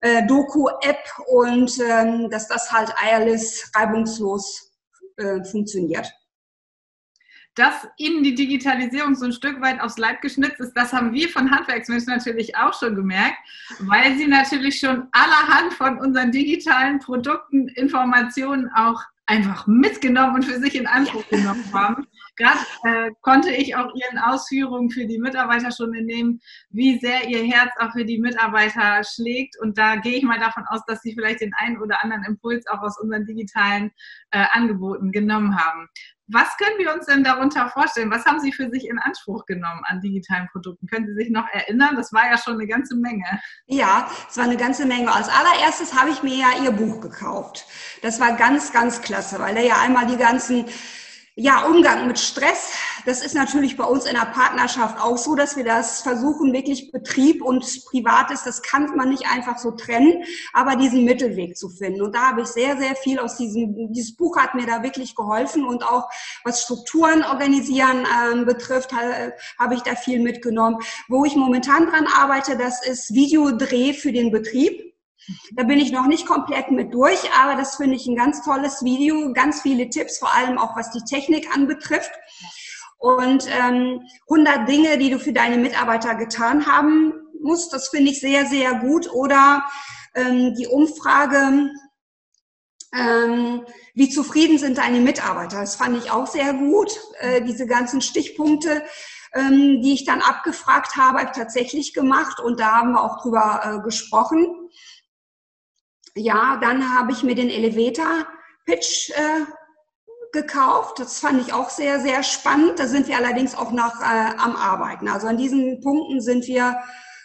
Äh, 0.00 0.26
Doku-App 0.26 1.04
und 1.26 1.72
ähm, 1.80 2.30
dass 2.30 2.46
das 2.46 2.70
halt 2.70 2.92
alles 3.02 3.68
reibungslos 3.74 4.70
äh, 5.16 5.42
funktioniert. 5.42 6.08
Dass 7.56 7.88
Ihnen 7.96 8.22
die 8.22 8.36
Digitalisierung 8.36 9.16
so 9.16 9.24
ein 9.24 9.32
Stück 9.32 9.60
weit 9.60 9.80
aufs 9.80 9.98
Leib 9.98 10.20
geschnitzt 10.20 10.60
ist, 10.60 10.74
das 10.74 10.92
haben 10.92 11.12
wir 11.12 11.28
von 11.28 11.50
Handwerksmenschen 11.50 12.14
natürlich 12.14 12.56
auch 12.56 12.78
schon 12.78 12.94
gemerkt, 12.94 13.38
weil 13.80 14.16
Sie 14.16 14.28
natürlich 14.28 14.78
schon 14.78 15.08
allerhand 15.10 15.74
von 15.74 15.98
unseren 15.98 16.30
digitalen 16.30 17.00
Produkten 17.00 17.66
Informationen 17.66 18.70
auch 18.76 19.02
einfach 19.28 19.66
mitgenommen 19.66 20.36
und 20.36 20.44
für 20.44 20.58
sich 20.58 20.74
in 20.74 20.86
Anspruch 20.86 21.26
genommen 21.28 21.64
haben. 21.72 22.06
Gerade 22.36 22.58
äh, 22.84 23.10
konnte 23.20 23.52
ich 23.52 23.76
auch 23.76 23.94
Ihren 23.94 24.18
Ausführungen 24.18 24.90
für 24.90 25.06
die 25.06 25.18
Mitarbeiter 25.18 25.70
schon 25.70 25.94
entnehmen, 25.94 26.40
wie 26.70 26.98
sehr 26.98 27.28
Ihr 27.28 27.44
Herz 27.44 27.70
auch 27.78 27.92
für 27.92 28.06
die 28.06 28.18
Mitarbeiter 28.18 29.02
schlägt. 29.04 29.56
Und 29.60 29.76
da 29.76 29.96
gehe 29.96 30.14
ich 30.14 30.22
mal 30.22 30.38
davon 30.38 30.64
aus, 30.68 30.80
dass 30.86 31.02
Sie 31.02 31.12
vielleicht 31.12 31.42
den 31.42 31.52
einen 31.58 31.78
oder 31.78 32.02
anderen 32.02 32.24
Impuls 32.24 32.66
auch 32.68 32.80
aus 32.80 32.98
unseren 32.98 33.26
digitalen 33.26 33.90
äh, 34.30 34.44
Angeboten 34.52 35.12
genommen 35.12 35.56
haben. 35.58 35.88
Was 36.30 36.56
können 36.58 36.78
wir 36.78 36.92
uns 36.92 37.06
denn 37.06 37.24
darunter 37.24 37.70
vorstellen? 37.70 38.10
Was 38.10 38.26
haben 38.26 38.38
Sie 38.38 38.52
für 38.52 38.68
sich 38.68 38.86
in 38.86 38.98
Anspruch 38.98 39.46
genommen 39.46 39.82
an 39.84 40.02
digitalen 40.02 40.46
Produkten? 40.52 40.86
Können 40.86 41.06
Sie 41.06 41.14
sich 41.14 41.30
noch 41.30 41.48
erinnern? 41.52 41.96
Das 41.96 42.12
war 42.12 42.30
ja 42.30 42.36
schon 42.36 42.54
eine 42.54 42.66
ganze 42.66 42.96
Menge. 42.96 43.24
Ja, 43.66 44.10
es 44.28 44.36
war 44.36 44.44
eine 44.44 44.58
ganze 44.58 44.84
Menge. 44.84 45.10
Als 45.10 45.28
allererstes 45.28 45.98
habe 45.98 46.10
ich 46.10 46.22
mir 46.22 46.36
ja 46.36 46.48
Ihr 46.62 46.72
Buch 46.72 47.00
gekauft. 47.00 47.64
Das 48.02 48.20
war 48.20 48.36
ganz, 48.36 48.72
ganz 48.72 49.00
klasse, 49.00 49.38
weil 49.38 49.54
da 49.54 49.62
ja 49.62 49.80
einmal 49.80 50.06
die 50.06 50.18
ganzen 50.18 50.66
ja, 51.40 51.66
Umgang 51.66 52.08
mit 52.08 52.18
Stress, 52.18 52.72
das 53.06 53.22
ist 53.24 53.36
natürlich 53.36 53.76
bei 53.76 53.84
uns 53.84 54.06
in 54.06 54.14
der 54.14 54.26
Partnerschaft 54.26 55.00
auch 55.00 55.16
so, 55.16 55.36
dass 55.36 55.56
wir 55.56 55.64
das 55.64 56.02
versuchen, 56.02 56.52
wirklich 56.52 56.90
Betrieb 56.90 57.42
und 57.42 57.64
Privates, 57.86 58.42
das 58.42 58.60
kann 58.60 58.96
man 58.96 59.10
nicht 59.10 59.24
einfach 59.30 59.56
so 59.56 59.70
trennen, 59.70 60.24
aber 60.52 60.74
diesen 60.74 61.04
Mittelweg 61.04 61.56
zu 61.56 61.68
finden. 61.68 62.02
Und 62.02 62.16
da 62.16 62.30
habe 62.30 62.40
ich 62.42 62.48
sehr, 62.48 62.76
sehr 62.76 62.96
viel 62.96 63.20
aus 63.20 63.36
diesem, 63.36 63.92
dieses 63.92 64.16
Buch 64.16 64.36
hat 64.36 64.56
mir 64.56 64.66
da 64.66 64.82
wirklich 64.82 65.14
geholfen 65.14 65.64
und 65.64 65.84
auch 65.84 66.08
was 66.42 66.64
Strukturen 66.64 67.22
organisieren 67.22 68.04
äh, 68.04 68.44
betrifft, 68.44 68.92
äh, 68.92 69.30
habe 69.60 69.76
ich 69.76 69.82
da 69.82 69.94
viel 69.94 70.18
mitgenommen. 70.18 70.78
Wo 71.06 71.24
ich 71.24 71.36
momentan 71.36 71.86
dran 71.86 72.08
arbeite, 72.08 72.56
das 72.56 72.84
ist 72.84 73.14
Videodreh 73.14 73.92
für 73.92 74.10
den 74.10 74.32
Betrieb. 74.32 74.87
Da 75.52 75.64
bin 75.64 75.78
ich 75.78 75.92
noch 75.92 76.06
nicht 76.06 76.26
komplett 76.26 76.70
mit 76.70 76.94
durch, 76.94 77.18
aber 77.38 77.54
das 77.54 77.76
finde 77.76 77.96
ich 77.96 78.06
ein 78.06 78.16
ganz 78.16 78.42
tolles 78.42 78.82
Video, 78.82 79.32
ganz 79.32 79.62
viele 79.62 79.90
Tipps, 79.90 80.18
vor 80.18 80.32
allem 80.34 80.58
auch 80.58 80.76
was 80.76 80.90
die 80.90 81.02
Technik 81.02 81.54
anbetrifft. 81.54 82.12
Und 82.98 83.46
ähm, 83.48 84.02
100 84.28 84.68
Dinge, 84.68 84.98
die 84.98 85.10
du 85.10 85.18
für 85.18 85.32
deine 85.32 85.56
Mitarbeiter 85.58 86.14
getan 86.14 86.66
haben 86.66 87.14
musst, 87.40 87.72
das 87.72 87.88
finde 87.88 88.10
ich 88.10 88.20
sehr, 88.20 88.46
sehr 88.46 88.74
gut. 88.74 89.10
Oder 89.12 89.64
ähm, 90.14 90.54
die 90.54 90.66
Umfrage, 90.66 91.70
ähm, 92.92 93.64
wie 93.94 94.08
zufrieden 94.08 94.58
sind 94.58 94.78
deine 94.78 95.00
Mitarbeiter? 95.00 95.60
Das 95.60 95.76
fand 95.76 95.96
ich 95.96 96.10
auch 96.10 96.26
sehr 96.26 96.54
gut. 96.54 96.90
Äh, 97.20 97.42
diese 97.42 97.66
ganzen 97.66 98.00
Stichpunkte, 98.00 98.82
ähm, 99.34 99.82
die 99.82 99.92
ich 99.92 100.04
dann 100.04 100.22
abgefragt 100.22 100.96
habe, 100.96 101.18
habe 101.18 101.30
ich 101.30 101.36
tatsächlich 101.36 101.92
gemacht 101.92 102.40
und 102.40 102.58
da 102.58 102.76
haben 102.76 102.92
wir 102.92 103.02
auch 103.02 103.22
drüber 103.22 103.60
äh, 103.62 103.84
gesprochen 103.84 104.67
ja, 106.18 106.58
dann 106.60 106.98
habe 106.98 107.12
ich 107.12 107.22
mir 107.22 107.34
den 107.34 107.50
Elevator 107.50 108.26
Pitch 108.66 109.10
äh, 109.10 109.44
gekauft. 110.32 110.98
Das 110.98 111.20
fand 111.20 111.40
ich 111.40 111.52
auch 111.52 111.70
sehr, 111.70 112.00
sehr 112.00 112.22
spannend. 112.22 112.78
Da 112.78 112.86
sind 112.86 113.08
wir 113.08 113.16
allerdings 113.16 113.54
auch 113.54 113.70
noch 113.70 114.00
äh, 114.00 114.36
am 114.36 114.56
Arbeiten. 114.56 115.08
Also 115.08 115.26
an 115.26 115.38
diesen 115.38 115.80
Punkten 115.80 116.20
sind 116.20 116.46
wir, 116.46 116.78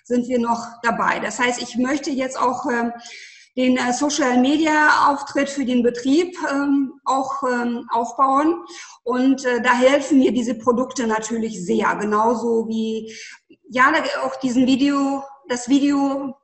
sind 0.04 0.28
wir 0.28 0.40
noch 0.40 0.68
dabei. 0.84 1.20
Das 1.20 1.40
heißt, 1.40 1.62
ich 1.62 1.76
möchte 1.78 2.12
jetzt 2.12 2.40
auch 2.40 2.66
äh, 2.68 2.92
den 3.56 3.78
äh, 3.78 3.94
Social 3.94 4.40
Media 4.40 5.10
Auftritt 5.10 5.50
für 5.50 5.66
den 5.66 5.84
Betrieb 5.84 6.36
ähm, 6.50 6.94
auch 7.06 7.44
ähm, 7.44 7.88
aufbauen. 7.92 8.64
Und 9.04 9.46
äh, 9.46 9.62
da 9.62 9.74
helfen 9.74 10.20
mir 10.20 10.32
diese 10.32 10.56
Produkte 10.56 11.08
natürlich 11.08 11.64
sehr. 11.66 11.96
Genauso 11.96 12.68
wie, 12.68 13.14
ja, 13.70 13.92
auch 14.24 14.36
diesen 14.38 14.66
Video, 14.66 15.24
das 15.50 15.68
Video 15.68 16.36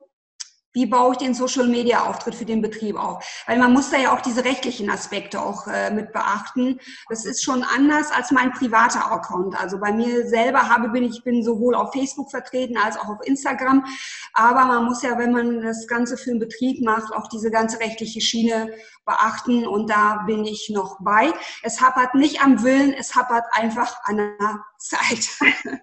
wie 0.72 0.86
baue 0.86 1.12
ich 1.12 1.18
den 1.18 1.34
Social 1.34 1.66
Media 1.66 2.04
Auftritt 2.04 2.34
für 2.34 2.44
den 2.44 2.62
Betrieb 2.62 2.96
auf? 2.96 3.24
Weil 3.46 3.58
man 3.58 3.72
muss 3.72 3.90
da 3.90 3.98
ja 3.98 4.14
auch 4.14 4.20
diese 4.20 4.44
rechtlichen 4.44 4.88
Aspekte 4.88 5.40
auch 5.40 5.66
äh, 5.66 5.90
mit 5.90 6.12
beachten. 6.12 6.78
Das 7.08 7.24
ist 7.24 7.42
schon 7.42 7.62
anders 7.62 8.12
als 8.12 8.30
mein 8.30 8.52
privater 8.52 9.10
Account. 9.10 9.58
Also 9.60 9.78
bei 9.78 9.92
mir 9.92 10.26
selber 10.28 10.68
habe 10.68 10.90
bin 10.90 11.02
ich 11.02 11.24
bin 11.24 11.42
sowohl 11.42 11.74
auf 11.74 11.92
Facebook 11.92 12.30
vertreten 12.30 12.76
als 12.76 12.96
auch 12.96 13.08
auf 13.08 13.18
Instagram. 13.24 13.84
Aber 14.32 14.64
man 14.64 14.84
muss 14.84 15.02
ja, 15.02 15.18
wenn 15.18 15.32
man 15.32 15.62
das 15.62 15.86
Ganze 15.88 16.16
für 16.16 16.30
den 16.30 16.38
Betrieb 16.38 16.82
macht, 16.84 17.12
auch 17.12 17.28
diese 17.28 17.50
ganze 17.50 17.80
rechtliche 17.80 18.20
Schiene 18.20 18.72
beachten. 19.04 19.66
Und 19.66 19.90
da 19.90 20.22
bin 20.26 20.44
ich 20.44 20.70
noch 20.72 20.98
bei. 21.00 21.32
Es 21.62 21.80
hapert 21.80 22.14
nicht 22.14 22.42
am 22.42 22.62
Willen, 22.62 22.92
es 22.92 23.16
hapert 23.16 23.44
einfach 23.52 23.96
an 24.04 24.16
der 24.16 24.64
Zeit. 24.78 25.28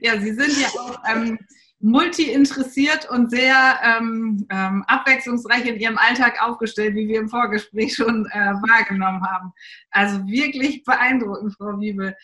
Ja, 0.00 0.20
Sie 0.20 0.32
sind 0.34 0.56
ja 0.58 0.68
auch 0.80 1.02
ähm, 1.10 1.38
multi-interessiert 1.80 3.08
und 3.08 3.30
sehr 3.30 3.78
ähm, 3.82 4.46
ähm, 4.50 4.84
abwechslungsreich 4.88 5.64
in 5.64 5.78
ihrem 5.78 5.96
Alltag 5.96 6.42
aufgestellt, 6.42 6.96
wie 6.96 7.06
wir 7.06 7.20
im 7.20 7.28
Vorgespräch 7.28 7.94
schon 7.94 8.26
äh, 8.26 8.52
wahrgenommen 8.68 9.22
haben. 9.24 9.52
Also 9.90 10.18
wirklich 10.26 10.82
beeindruckend, 10.82 11.54
Frau 11.56 11.78
Wiebe. 11.78 12.16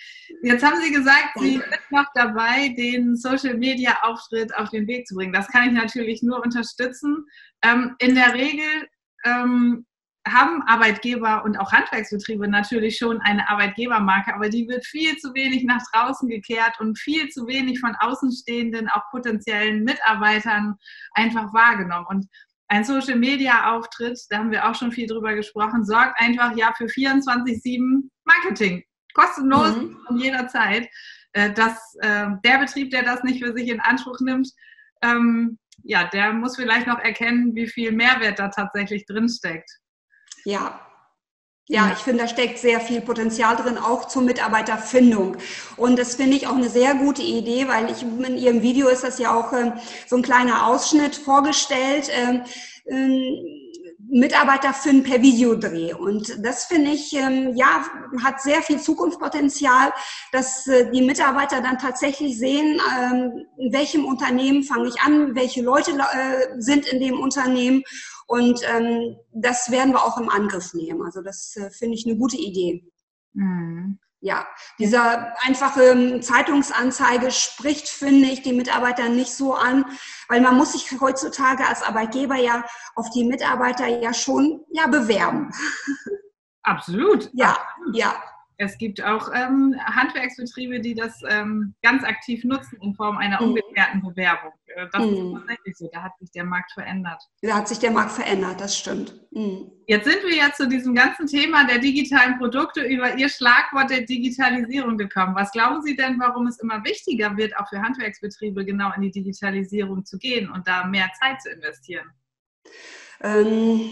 Jetzt 0.42 0.64
haben 0.64 0.80
Sie 0.80 0.92
gesagt, 0.92 1.30
Sie 1.36 1.52
sind 1.52 1.64
noch 1.90 2.06
dabei, 2.14 2.74
den 2.76 3.16
Social-Media-Auftritt 3.16 4.54
auf 4.56 4.70
den 4.70 4.88
Weg 4.88 5.06
zu 5.06 5.14
bringen. 5.14 5.32
Das 5.32 5.48
kann 5.48 5.68
ich 5.68 5.72
natürlich 5.72 6.22
nur 6.22 6.42
unterstützen. 6.42 7.24
Ähm, 7.62 7.94
in 7.98 8.16
der 8.16 8.34
Regel 8.34 8.88
ähm, 9.24 9.86
haben 10.26 10.62
Arbeitgeber 10.62 11.44
und 11.44 11.58
auch 11.58 11.72
Handwerksbetriebe 11.72 12.48
natürlich 12.48 12.96
schon 12.96 13.20
eine 13.20 13.48
Arbeitgebermarke, 13.48 14.34
aber 14.34 14.48
die 14.48 14.66
wird 14.68 14.86
viel 14.86 15.16
zu 15.16 15.34
wenig 15.34 15.64
nach 15.64 15.82
draußen 15.92 16.28
gekehrt 16.28 16.80
und 16.80 16.98
viel 16.98 17.28
zu 17.28 17.46
wenig 17.46 17.78
von 17.80 17.94
Außenstehenden, 17.98 18.88
auch 18.88 19.02
potenziellen 19.10 19.84
Mitarbeitern 19.84 20.76
einfach 21.12 21.52
wahrgenommen. 21.52 22.06
Und 22.08 22.26
ein 22.68 22.84
Social 22.84 23.16
Media 23.16 23.74
Auftritt, 23.74 24.18
da 24.30 24.38
haben 24.38 24.50
wir 24.50 24.68
auch 24.68 24.74
schon 24.74 24.92
viel 24.92 25.06
drüber 25.06 25.34
gesprochen, 25.34 25.84
sorgt 25.84 26.18
einfach 26.18 26.56
ja 26.56 26.72
für 26.76 26.86
24-7 26.86 28.08
Marketing. 28.24 28.82
Kostenlos 29.12 29.76
mhm. 29.76 29.96
und 30.08 30.18
jederzeit. 30.18 30.88
äh, 31.34 31.52
dass 31.52 31.94
äh, 32.00 32.28
der 32.44 32.58
Betrieb, 32.58 32.90
der 32.90 33.02
das 33.02 33.22
nicht 33.24 33.44
für 33.44 33.52
sich 33.52 33.68
in 33.68 33.80
Anspruch 33.80 34.20
nimmt, 34.20 34.48
ähm, 35.02 35.58
ja, 35.82 36.04
der 36.04 36.32
muss 36.32 36.56
vielleicht 36.56 36.86
noch 36.86 36.98
erkennen, 36.98 37.54
wie 37.54 37.66
viel 37.66 37.92
Mehrwert 37.92 38.38
da 38.38 38.48
tatsächlich 38.48 39.04
drinsteckt. 39.06 39.68
Ja, 40.44 40.80
ja, 41.66 41.90
ich 41.94 42.00
finde, 42.00 42.24
da 42.24 42.28
steckt 42.28 42.58
sehr 42.58 42.78
viel 42.78 43.00
Potenzial 43.00 43.56
drin, 43.56 43.78
auch 43.78 44.06
zur 44.06 44.20
Mitarbeiterfindung. 44.20 45.38
Und 45.78 45.98
das 45.98 46.14
finde 46.16 46.36
ich 46.36 46.46
auch 46.46 46.56
eine 46.56 46.68
sehr 46.68 46.94
gute 46.94 47.22
Idee, 47.22 47.68
weil 47.68 47.90
ich 47.90 48.02
in 48.02 48.36
Ihrem 48.36 48.60
Video 48.60 48.88
ist 48.88 49.02
das 49.02 49.18
ja 49.18 49.34
auch 49.34 49.50
ähm, 49.54 49.72
so 50.06 50.16
ein 50.16 50.22
kleiner 50.22 50.66
Ausschnitt 50.66 51.16
vorgestellt. 51.16 52.10
Ähm, 52.12 52.42
ähm, 52.86 53.64
Mitarbeiter 54.10 54.74
finden 54.74 55.04
per 55.04 55.22
Videodreh. 55.22 55.94
Und 55.94 56.44
das 56.44 56.66
finde 56.66 56.90
ich, 56.90 57.14
ähm, 57.14 57.54
ja, 57.56 57.86
hat 58.22 58.42
sehr 58.42 58.60
viel 58.62 58.78
Zukunftspotenzial, 58.78 59.92
dass 60.32 60.66
äh, 60.66 60.90
die 60.92 61.00
Mitarbeiter 61.00 61.62
dann 61.62 61.78
tatsächlich 61.78 62.38
sehen, 62.38 62.78
ähm, 62.94 63.46
in 63.56 63.72
welchem 63.72 64.04
Unternehmen 64.04 64.62
fange 64.62 64.88
ich 64.88 65.00
an, 65.00 65.34
welche 65.34 65.62
Leute 65.62 65.92
äh, 65.92 66.60
sind 66.60 66.86
in 66.86 67.00
dem 67.00 67.18
Unternehmen 67.18 67.82
und 68.26 68.60
ähm, 68.68 69.16
das 69.32 69.70
werden 69.70 69.92
wir 69.92 70.04
auch 70.04 70.18
im 70.18 70.28
Angriff 70.28 70.74
nehmen. 70.74 71.02
Also 71.02 71.22
das 71.22 71.56
äh, 71.56 71.70
finde 71.70 71.94
ich 71.96 72.06
eine 72.06 72.16
gute 72.16 72.36
Idee. 72.36 72.84
Mhm. 73.32 73.98
Ja, 74.20 74.46
dieser 74.78 75.34
einfache 75.42 75.82
ähm, 75.82 76.22
Zeitungsanzeige 76.22 77.30
spricht, 77.30 77.88
finde 77.88 78.28
ich, 78.28 78.40
die 78.40 78.54
Mitarbeiter 78.54 79.10
nicht 79.10 79.34
so 79.34 79.52
an, 79.52 79.84
weil 80.28 80.40
man 80.40 80.56
muss 80.56 80.72
sich 80.72 80.98
heutzutage 80.98 81.66
als 81.66 81.82
Arbeitgeber 81.82 82.36
ja 82.36 82.64
auf 82.94 83.10
die 83.10 83.24
Mitarbeiter 83.24 83.86
ja 83.86 84.14
schon 84.14 84.64
ja 84.72 84.86
bewerben. 84.86 85.50
Absolut. 86.62 87.28
Ja, 87.34 87.50
absolut. 87.50 87.96
ja. 87.96 88.14
Es 88.56 88.78
gibt 88.78 89.02
auch 89.02 89.30
ähm, 89.34 89.74
Handwerksbetriebe, 89.84 90.80
die 90.80 90.94
das 90.94 91.22
ähm, 91.28 91.74
ganz 91.82 92.04
aktiv 92.04 92.44
nutzen 92.44 92.78
in 92.82 92.94
Form 92.94 93.16
einer 93.18 93.40
mhm. 93.40 93.48
umgekehrten 93.48 94.00
Bewerbung. 94.00 94.52
Äh, 94.66 94.86
das 94.92 95.04
mhm. 95.04 95.12
ist 95.12 95.32
tatsächlich 95.32 95.76
so. 95.76 95.90
Da 95.92 96.02
hat 96.02 96.12
sich 96.18 96.30
der 96.30 96.44
Markt 96.44 96.72
verändert. 96.72 97.22
Da 97.42 97.56
hat 97.56 97.68
sich 97.68 97.78
der 97.78 97.90
Markt 97.90 98.12
verändert, 98.12 98.60
das 98.60 98.78
stimmt. 98.78 99.14
Mhm. 99.32 99.72
Jetzt 99.86 100.04
sind 100.04 100.22
wir 100.22 100.36
ja 100.36 100.52
zu 100.52 100.68
diesem 100.68 100.94
ganzen 100.94 101.26
Thema 101.26 101.66
der 101.66 101.78
digitalen 101.78 102.38
Produkte 102.38 102.82
über 102.82 103.16
Ihr 103.16 103.28
Schlagwort 103.28 103.90
der 103.90 104.02
Digitalisierung 104.02 104.96
gekommen. 104.98 105.34
Was 105.34 105.50
glauben 105.50 105.82
Sie 105.82 105.96
denn, 105.96 106.18
warum 106.20 106.46
es 106.46 106.60
immer 106.60 106.84
wichtiger 106.84 107.36
wird, 107.36 107.56
auch 107.56 107.68
für 107.68 107.82
Handwerksbetriebe 107.82 108.64
genau 108.64 108.92
in 108.94 109.02
die 109.02 109.10
Digitalisierung 109.10 110.04
zu 110.04 110.18
gehen 110.18 110.50
und 110.50 110.66
da 110.68 110.86
mehr 110.86 111.10
Zeit 111.20 111.42
zu 111.42 111.50
investieren? 111.50 112.06
Ähm 113.20 113.90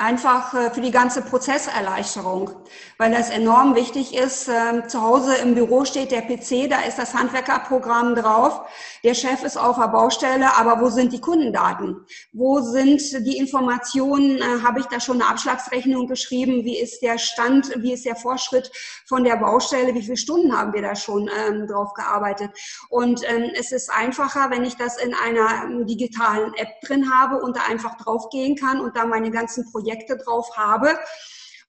einfach 0.00 0.54
äh, 0.54 0.70
für 0.70 0.80
die 0.80 0.90
ganze 0.90 1.20
Prozesserleichterung, 1.20 2.50
weil 2.96 3.12
das 3.12 3.28
enorm 3.28 3.74
wichtig 3.74 4.16
ist. 4.16 4.48
Ähm, 4.48 4.88
zu 4.88 5.02
Hause 5.02 5.36
im 5.36 5.54
Büro 5.54 5.84
steht 5.84 6.10
der 6.10 6.22
PC, 6.22 6.70
da 6.70 6.80
ist 6.80 6.98
das 6.98 7.14
Handwerkerprogramm 7.14 8.14
drauf. 8.14 8.62
Der 9.04 9.14
Chef 9.14 9.44
ist 9.44 9.58
auf 9.58 9.76
der 9.76 9.88
Baustelle, 9.88 10.56
aber 10.56 10.80
wo 10.80 10.88
sind 10.88 11.12
die 11.12 11.20
Kundendaten? 11.20 11.96
Wo 12.32 12.60
sind 12.60 13.00
die 13.26 13.36
Informationen? 13.36 14.38
Äh, 14.38 14.62
habe 14.62 14.80
ich 14.80 14.86
da 14.86 15.00
schon 15.00 15.20
eine 15.20 15.30
Abschlagsrechnung 15.30 16.06
geschrieben? 16.06 16.64
Wie 16.64 16.78
ist 16.78 17.02
der 17.02 17.18
Stand? 17.18 17.70
Wie 17.76 17.92
ist 17.92 18.06
der 18.06 18.16
Fortschritt 18.16 18.72
von 19.06 19.22
der 19.22 19.36
Baustelle? 19.36 19.94
Wie 19.94 20.02
viele 20.02 20.16
Stunden 20.16 20.56
haben 20.56 20.72
wir 20.72 20.82
da 20.82 20.96
schon 20.96 21.28
ähm, 21.46 21.66
drauf 21.66 21.92
gearbeitet? 21.92 22.50
Und 22.88 23.20
ähm, 23.28 23.50
es 23.54 23.70
ist 23.70 23.90
einfacher, 23.90 24.48
wenn 24.50 24.64
ich 24.64 24.76
das 24.76 24.96
in 24.96 25.12
einer 25.14 25.84
digitalen 25.84 26.54
App 26.54 26.80
drin 26.86 27.12
habe 27.12 27.42
und 27.42 27.56
da 27.56 27.60
einfach 27.68 27.98
draufgehen 27.98 28.56
kann 28.56 28.80
und 28.80 28.96
da 28.96 29.04
meine 29.04 29.30
ganzen 29.30 29.70
Projekte 29.70 29.89
Projekte 29.90 30.16
drauf 30.16 30.56
habe 30.56 30.98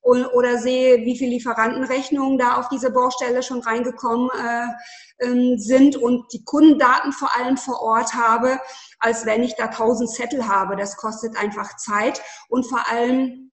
oder 0.04 0.58
sehe, 0.58 1.06
wie 1.06 1.16
viele 1.18 1.32
Lieferantenrechnungen 1.32 2.40
da 2.40 2.56
auf 2.58 2.70
diese 2.70 2.92
Baustelle 2.92 3.44
schon 3.44 3.62
reingekommen 3.62 4.30
äh, 4.32 5.26
ähm, 5.26 5.60
sind 5.60 5.96
und 5.96 6.26
die 6.34 6.44
Kundendaten 6.44 7.12
vor 7.12 7.30
allem 7.38 7.56
vor 7.56 7.82
Ort 7.82 8.16
habe, 8.16 8.60
als 9.00 9.28
wenn 9.28 9.44
ich 9.44 9.56
da 9.56 9.68
tausend 9.68 10.10
Zettel 10.10 10.48
habe. 10.48 10.76
Das 10.76 10.98
kostet 10.98 11.38
einfach 11.38 11.78
Zeit 11.78 12.20
und 12.50 12.66
vor 12.66 12.88
allem 12.90 13.51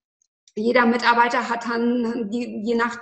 jeder 0.55 0.85
Mitarbeiter 0.85 1.49
hat 1.49 1.65
dann, 1.65 2.29
je 2.31 2.75
nach 2.75 2.97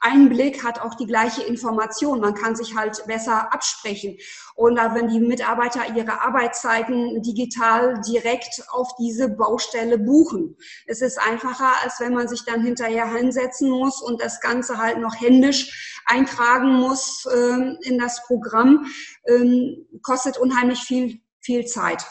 Einblick, 0.00 0.64
hat 0.64 0.80
auch 0.80 0.94
die 0.94 1.06
gleiche 1.06 1.42
Information. 1.42 2.20
Man 2.20 2.34
kann 2.34 2.56
sich 2.56 2.76
halt 2.76 3.04
besser 3.06 3.52
absprechen. 3.52 4.16
Oder 4.54 4.94
wenn 4.94 5.08
die 5.08 5.20
Mitarbeiter 5.20 5.94
ihre 5.94 6.20
Arbeitszeiten 6.22 7.22
digital 7.22 8.00
direkt 8.06 8.62
auf 8.70 8.94
diese 8.98 9.28
Baustelle 9.28 9.98
buchen. 9.98 10.56
Es 10.86 11.02
ist 11.02 11.18
einfacher, 11.18 11.72
als 11.82 12.00
wenn 12.00 12.14
man 12.14 12.28
sich 12.28 12.44
dann 12.44 12.62
hinterher 12.62 13.06
hinsetzen 13.12 13.70
muss 13.70 14.00
und 14.00 14.20
das 14.22 14.40
Ganze 14.40 14.78
halt 14.78 14.98
noch 14.98 15.20
händisch 15.20 16.02
eintragen 16.06 16.74
muss 16.74 17.26
äh, 17.26 17.74
in 17.82 17.98
das 17.98 18.24
Programm. 18.26 18.86
Ähm, 19.26 19.86
kostet 20.02 20.38
unheimlich 20.38 20.80
viel, 20.80 21.20
viel 21.40 21.66
Zeit. 21.66 22.06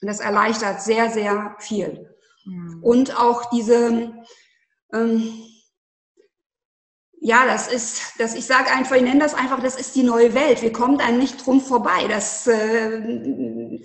Das 0.00 0.20
erleichtert 0.20 0.82
sehr, 0.82 1.10
sehr 1.10 1.56
viel. 1.58 2.13
Mhm. 2.44 2.82
Und 2.82 3.18
auch 3.18 3.50
diese, 3.50 4.12
ähm, 4.92 5.34
ja, 7.20 7.46
das 7.46 7.68
ist, 7.72 8.12
das, 8.18 8.34
ich 8.34 8.44
sage 8.44 8.70
einfach, 8.70 8.96
ich 8.96 9.02
nenne 9.02 9.20
das 9.20 9.34
einfach, 9.34 9.62
das 9.62 9.76
ist 9.76 9.94
die 9.96 10.02
neue 10.02 10.34
Welt. 10.34 10.62
Wir 10.62 10.72
kommen 10.72 10.98
da 10.98 11.10
nicht 11.10 11.44
drum 11.44 11.60
vorbei, 11.60 12.06
das 12.08 12.46
äh, 12.46 13.80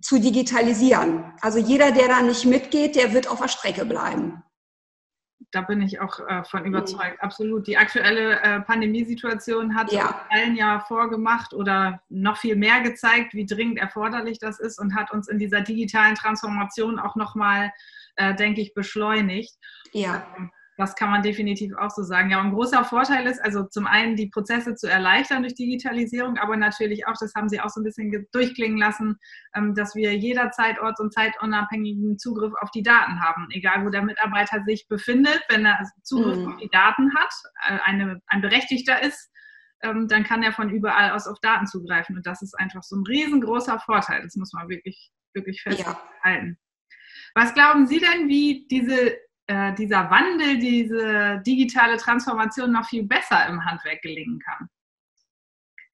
zu 0.00 0.18
digitalisieren. 0.18 1.32
Also 1.40 1.58
jeder, 1.58 1.92
der 1.92 2.08
da 2.08 2.22
nicht 2.22 2.44
mitgeht, 2.46 2.96
der 2.96 3.12
wird 3.12 3.28
auf 3.28 3.40
der 3.40 3.48
Strecke 3.48 3.84
bleiben 3.84 4.42
da 5.52 5.62
bin 5.62 5.80
ich 5.80 6.00
auch 6.00 6.20
äh, 6.20 6.44
von 6.44 6.60
mhm. 6.60 6.68
überzeugt. 6.68 7.22
Absolut. 7.22 7.66
Die 7.66 7.76
aktuelle 7.76 8.40
äh, 8.40 8.60
Pandemiesituation 8.60 9.74
hat 9.74 9.92
ja. 9.92 10.26
allen 10.30 10.56
ja 10.56 10.80
vorgemacht 10.80 11.54
oder 11.54 12.00
noch 12.08 12.36
viel 12.36 12.56
mehr 12.56 12.80
gezeigt, 12.80 13.34
wie 13.34 13.46
dringend 13.46 13.78
erforderlich 13.78 14.38
das 14.38 14.58
ist 14.58 14.78
und 14.78 14.94
hat 14.94 15.12
uns 15.12 15.28
in 15.28 15.38
dieser 15.38 15.60
digitalen 15.60 16.14
Transformation 16.14 16.98
auch 16.98 17.16
nochmal, 17.16 17.72
äh, 18.16 18.34
denke 18.34 18.60
ich, 18.60 18.74
beschleunigt. 18.74 19.54
Ja. 19.92 20.26
Ähm, 20.36 20.50
das 20.76 20.94
kann 20.94 21.10
man 21.10 21.22
definitiv 21.22 21.72
auch 21.78 21.90
so 21.90 22.02
sagen. 22.02 22.30
Ja, 22.30 22.40
ein 22.40 22.52
großer 22.52 22.84
Vorteil 22.84 23.26
ist 23.26 23.42
also 23.42 23.64
zum 23.64 23.86
einen 23.86 24.14
die 24.14 24.28
Prozesse 24.28 24.74
zu 24.74 24.88
erleichtern 24.88 25.42
durch 25.42 25.54
Digitalisierung, 25.54 26.36
aber 26.36 26.56
natürlich 26.56 27.06
auch, 27.06 27.14
das 27.18 27.34
haben 27.34 27.48
Sie 27.48 27.60
auch 27.60 27.70
so 27.70 27.80
ein 27.80 27.84
bisschen 27.84 28.26
durchklingen 28.32 28.76
lassen, 28.76 29.16
ähm, 29.54 29.74
dass 29.74 29.94
wir 29.94 30.14
jederzeit 30.14 30.78
orts- 30.80 31.00
und 31.00 31.14
zeitunabhängigen 31.14 32.18
Zugriff 32.18 32.52
auf 32.60 32.70
die 32.70 32.82
Daten 32.82 33.20
haben, 33.20 33.48
egal 33.52 33.84
wo 33.84 33.90
der 33.90 34.02
Mitarbeiter 34.02 34.62
sich 34.64 34.86
befindet. 34.88 35.42
Wenn 35.48 35.64
er 35.64 35.78
Zugriff 36.02 36.36
mhm. 36.36 36.52
auf 36.52 36.56
die 36.58 36.70
Daten 36.70 37.14
hat, 37.14 37.32
äh, 37.68 37.78
eine, 37.84 38.20
ein 38.26 38.42
Berechtigter 38.42 39.02
ist, 39.02 39.30
ähm, 39.82 40.08
dann 40.08 40.24
kann 40.24 40.42
er 40.42 40.52
von 40.52 40.70
überall 40.70 41.12
aus 41.12 41.26
auf 41.26 41.40
Daten 41.40 41.66
zugreifen. 41.66 42.16
Und 42.16 42.26
das 42.26 42.42
ist 42.42 42.54
einfach 42.58 42.82
so 42.82 42.96
ein 42.96 43.04
riesengroßer 43.06 43.78
Vorteil. 43.80 44.22
Das 44.22 44.36
muss 44.36 44.52
man 44.52 44.68
wirklich, 44.68 45.10
wirklich 45.32 45.62
festhalten. 45.62 45.96
Ja. 46.24 46.56
Was 47.34 47.54
glauben 47.54 47.86
Sie 47.86 47.98
denn, 47.98 48.28
wie 48.28 48.66
diese 48.70 49.16
äh, 49.46 49.74
dieser 49.74 50.10
Wandel, 50.10 50.58
diese 50.58 51.42
digitale 51.46 51.96
Transformation 51.96 52.72
noch 52.72 52.86
viel 52.88 53.04
besser 53.04 53.46
im 53.48 53.64
Handwerk 53.64 54.02
gelingen 54.02 54.40
kann. 54.40 54.68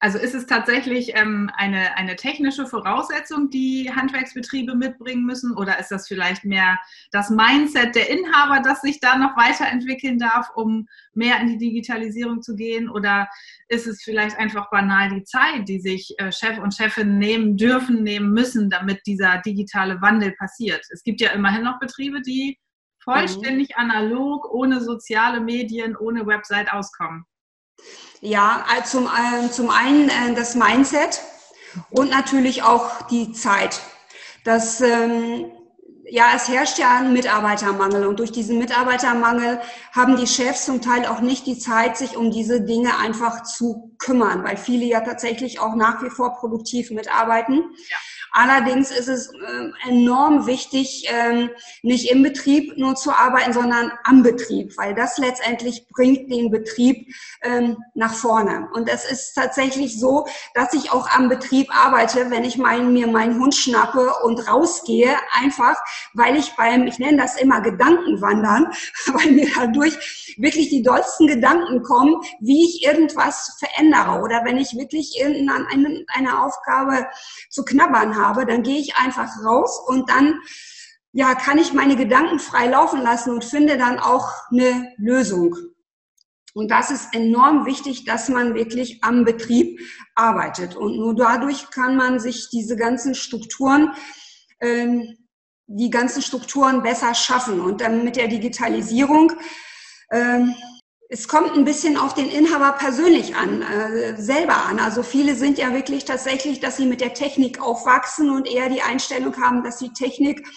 Also 0.02 0.18
ist 0.18 0.34
es 0.34 0.46
tatsächlich 0.46 1.12
ähm, 1.14 1.48
eine, 1.54 1.96
eine 1.96 2.16
technische 2.16 2.66
Voraussetzung, 2.66 3.50
die 3.50 3.88
Handwerksbetriebe 3.94 4.74
mitbringen 4.74 5.24
müssen? 5.24 5.56
Oder 5.56 5.78
ist 5.78 5.92
das 5.92 6.08
vielleicht 6.08 6.44
mehr 6.44 6.76
das 7.12 7.30
Mindset 7.30 7.94
der 7.94 8.10
Inhaber, 8.10 8.60
das 8.64 8.80
sich 8.80 8.98
da 8.98 9.16
noch 9.16 9.36
weiterentwickeln 9.36 10.18
darf, 10.18 10.50
um 10.56 10.88
mehr 11.14 11.38
in 11.40 11.46
die 11.46 11.58
Digitalisierung 11.58 12.42
zu 12.42 12.56
gehen? 12.56 12.90
Oder 12.90 13.28
ist 13.68 13.86
es 13.86 14.02
vielleicht 14.02 14.36
einfach 14.40 14.70
banal 14.70 15.08
die 15.08 15.22
Zeit, 15.22 15.68
die 15.68 15.78
sich 15.78 16.12
äh, 16.18 16.32
Chef 16.32 16.58
und 16.58 16.74
Chefin 16.74 17.18
nehmen 17.18 17.56
dürfen, 17.56 18.02
nehmen 18.02 18.32
müssen, 18.32 18.70
damit 18.70 19.02
dieser 19.06 19.38
digitale 19.46 20.00
Wandel 20.00 20.32
passiert? 20.32 20.84
Es 20.90 21.04
gibt 21.04 21.20
ja 21.20 21.30
immerhin 21.30 21.62
noch 21.62 21.78
Betriebe, 21.78 22.22
die 22.22 22.58
vollständig 23.04 23.70
mhm. 23.70 23.90
analog, 23.90 24.52
ohne 24.52 24.80
soziale 24.80 25.40
Medien, 25.40 25.96
ohne 25.96 26.26
Website 26.26 26.72
auskommen? 26.72 27.24
Ja, 28.20 28.64
äh, 28.76 28.84
zum, 28.84 29.06
äh, 29.06 29.50
zum 29.50 29.70
einen 29.70 30.08
äh, 30.08 30.34
das 30.34 30.54
Mindset 30.54 31.20
und 31.90 32.10
natürlich 32.10 32.62
auch 32.62 33.02
die 33.08 33.32
Zeit. 33.32 33.80
Das, 34.44 34.80
ähm, 34.80 35.50
ja, 36.04 36.26
es 36.36 36.48
herrscht 36.48 36.78
ja 36.78 36.98
ein 36.98 37.12
Mitarbeitermangel 37.12 38.06
und 38.06 38.18
durch 38.18 38.32
diesen 38.32 38.58
Mitarbeitermangel 38.58 39.60
haben 39.92 40.16
die 40.16 40.26
Chefs 40.26 40.66
zum 40.66 40.82
Teil 40.82 41.06
auch 41.06 41.20
nicht 41.20 41.46
die 41.46 41.58
Zeit, 41.58 41.96
sich 41.96 42.16
um 42.16 42.30
diese 42.30 42.60
Dinge 42.60 42.98
einfach 42.98 43.42
zu 43.44 43.94
kümmern, 43.98 44.44
weil 44.44 44.56
viele 44.56 44.84
ja 44.84 45.00
tatsächlich 45.00 45.58
auch 45.58 45.74
nach 45.74 46.02
wie 46.02 46.10
vor 46.10 46.34
produktiv 46.34 46.90
mitarbeiten. 46.90 47.74
Ja. 47.88 47.96
Allerdings 48.34 48.90
ist 48.90 49.08
es 49.08 49.28
äh, 49.28 49.90
enorm 49.90 50.46
wichtig, 50.46 51.06
ähm, 51.12 51.50
nicht 51.82 52.10
im 52.10 52.22
Betrieb 52.22 52.78
nur 52.78 52.94
zu 52.94 53.12
arbeiten, 53.12 53.52
sondern 53.52 53.92
am 54.04 54.22
Betrieb, 54.22 54.74
weil 54.78 54.94
das 54.94 55.18
letztendlich 55.18 55.86
bringt 55.88 56.30
den 56.30 56.50
Betrieb 56.50 57.14
ähm, 57.42 57.76
nach 57.94 58.14
vorne. 58.14 58.70
Und 58.72 58.88
es 58.88 59.04
ist 59.04 59.34
tatsächlich 59.34 60.00
so, 60.00 60.26
dass 60.54 60.72
ich 60.72 60.92
auch 60.92 61.10
am 61.10 61.28
Betrieb 61.28 61.68
arbeite, 61.76 62.30
wenn 62.30 62.44
ich 62.44 62.56
mein, 62.56 62.94
mir 62.94 63.06
meinen 63.06 63.38
Hund 63.38 63.54
schnappe 63.54 64.10
und 64.24 64.48
rausgehe, 64.48 65.14
einfach 65.42 65.76
weil 66.14 66.36
ich 66.36 66.56
beim, 66.56 66.86
ich 66.86 66.98
nenne 66.98 67.18
das 67.18 67.38
immer 67.38 67.60
Gedankenwandern, 67.60 68.72
weil 69.12 69.32
mir 69.32 69.48
dadurch 69.54 70.34
wirklich 70.38 70.70
die 70.70 70.82
dollsten 70.82 71.26
Gedanken 71.26 71.82
kommen, 71.82 72.16
wie 72.40 72.64
ich 72.64 72.82
irgendwas 72.82 73.58
verändere. 73.58 74.22
Oder 74.22 74.42
wenn 74.46 74.56
ich 74.56 74.74
wirklich 74.74 75.20
irgendeine 75.20 76.06
eine 76.14 76.42
Aufgabe 76.42 77.06
zu 77.50 77.64
knabbern 77.64 78.16
habe, 78.16 78.21
dann 78.46 78.62
gehe 78.62 78.78
ich 78.78 78.96
einfach 78.96 79.28
raus 79.44 79.80
und 79.86 80.08
dann 80.08 80.40
ja, 81.12 81.34
kann 81.34 81.58
ich 81.58 81.72
meine 81.72 81.96
Gedanken 81.96 82.38
frei 82.38 82.68
laufen 82.68 83.02
lassen 83.02 83.30
und 83.34 83.44
finde 83.44 83.76
dann 83.76 83.98
auch 83.98 84.30
eine 84.50 84.92
Lösung. 84.96 85.56
Und 86.54 86.70
das 86.70 86.90
ist 86.90 87.14
enorm 87.14 87.66
wichtig, 87.66 88.04
dass 88.04 88.28
man 88.28 88.54
wirklich 88.54 89.02
am 89.02 89.24
Betrieb 89.24 89.80
arbeitet. 90.14 90.76
Und 90.76 90.96
nur 90.96 91.14
dadurch 91.14 91.70
kann 91.70 91.96
man 91.96 92.18
sich 92.18 92.48
diese 92.50 92.76
ganzen 92.76 93.14
Strukturen, 93.14 93.92
ähm, 94.60 95.16
die 95.66 95.90
ganzen 95.90 96.22
Strukturen 96.22 96.82
besser 96.82 97.14
schaffen. 97.14 97.60
Und 97.60 97.80
dann 97.80 98.04
mit 98.04 98.16
der 98.16 98.28
Digitalisierung, 98.28 99.32
ähm, 100.10 100.54
es 101.12 101.28
kommt 101.28 101.52
ein 101.52 101.66
bisschen 101.66 101.98
auf 101.98 102.14
den 102.14 102.30
Inhaber 102.30 102.72
persönlich 102.72 103.36
an, 103.36 103.60
äh, 103.60 104.16
selber 104.16 104.64
an. 104.64 104.80
Also 104.80 105.02
viele 105.02 105.34
sind 105.34 105.58
ja 105.58 105.74
wirklich 105.74 106.06
tatsächlich, 106.06 106.58
dass 106.58 106.78
sie 106.78 106.86
mit 106.86 107.02
der 107.02 107.12
Technik 107.12 107.60
aufwachsen 107.60 108.30
und 108.30 108.48
eher 108.48 108.70
die 108.70 108.80
Einstellung 108.80 109.36
haben, 109.36 109.62
dass 109.62 109.76
die 109.76 109.92
Technik 109.92 110.48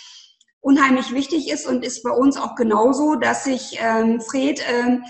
unheimlich 0.62 1.13
wichtig 1.13 1.51
ist 1.51 1.67
und 1.67 1.83
ist 1.83 2.03
bei 2.03 2.09
uns 2.09 2.38
auch 2.38 2.55
genauso, 2.55 3.15
dass 3.15 3.43
sich 3.43 3.77
ähm, 3.81 4.21
Fred 4.21 4.63
ähm, 4.71 5.03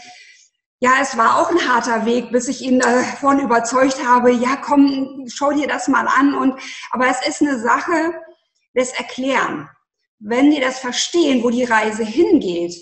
ja, 0.79 0.93
es 0.99 1.15
war 1.15 1.39
auch 1.39 1.51
ein 1.51 1.69
harter 1.69 2.07
Weg, 2.07 2.31
bis 2.31 2.47
ich 2.47 2.61
ihn 2.61 2.79
davon 2.79 3.39
überzeugt 3.39 4.03
habe, 4.03 4.31
ja, 4.31 4.55
komm, 4.55 5.25
schau 5.27 5.51
dir 5.51 5.67
das 5.67 5.87
mal 5.87 6.07
an. 6.07 6.33
Und, 6.33 6.59
aber 6.89 7.07
es 7.07 7.25
ist 7.25 7.41
eine 7.41 7.59
Sache 7.59 8.15
des 8.75 8.91
Erklären. 8.93 9.69
Wenn 10.17 10.49
die 10.49 10.59
das 10.59 10.79
verstehen, 10.79 11.43
wo 11.43 11.51
die 11.51 11.63
Reise 11.63 12.03
hingeht, 12.03 12.75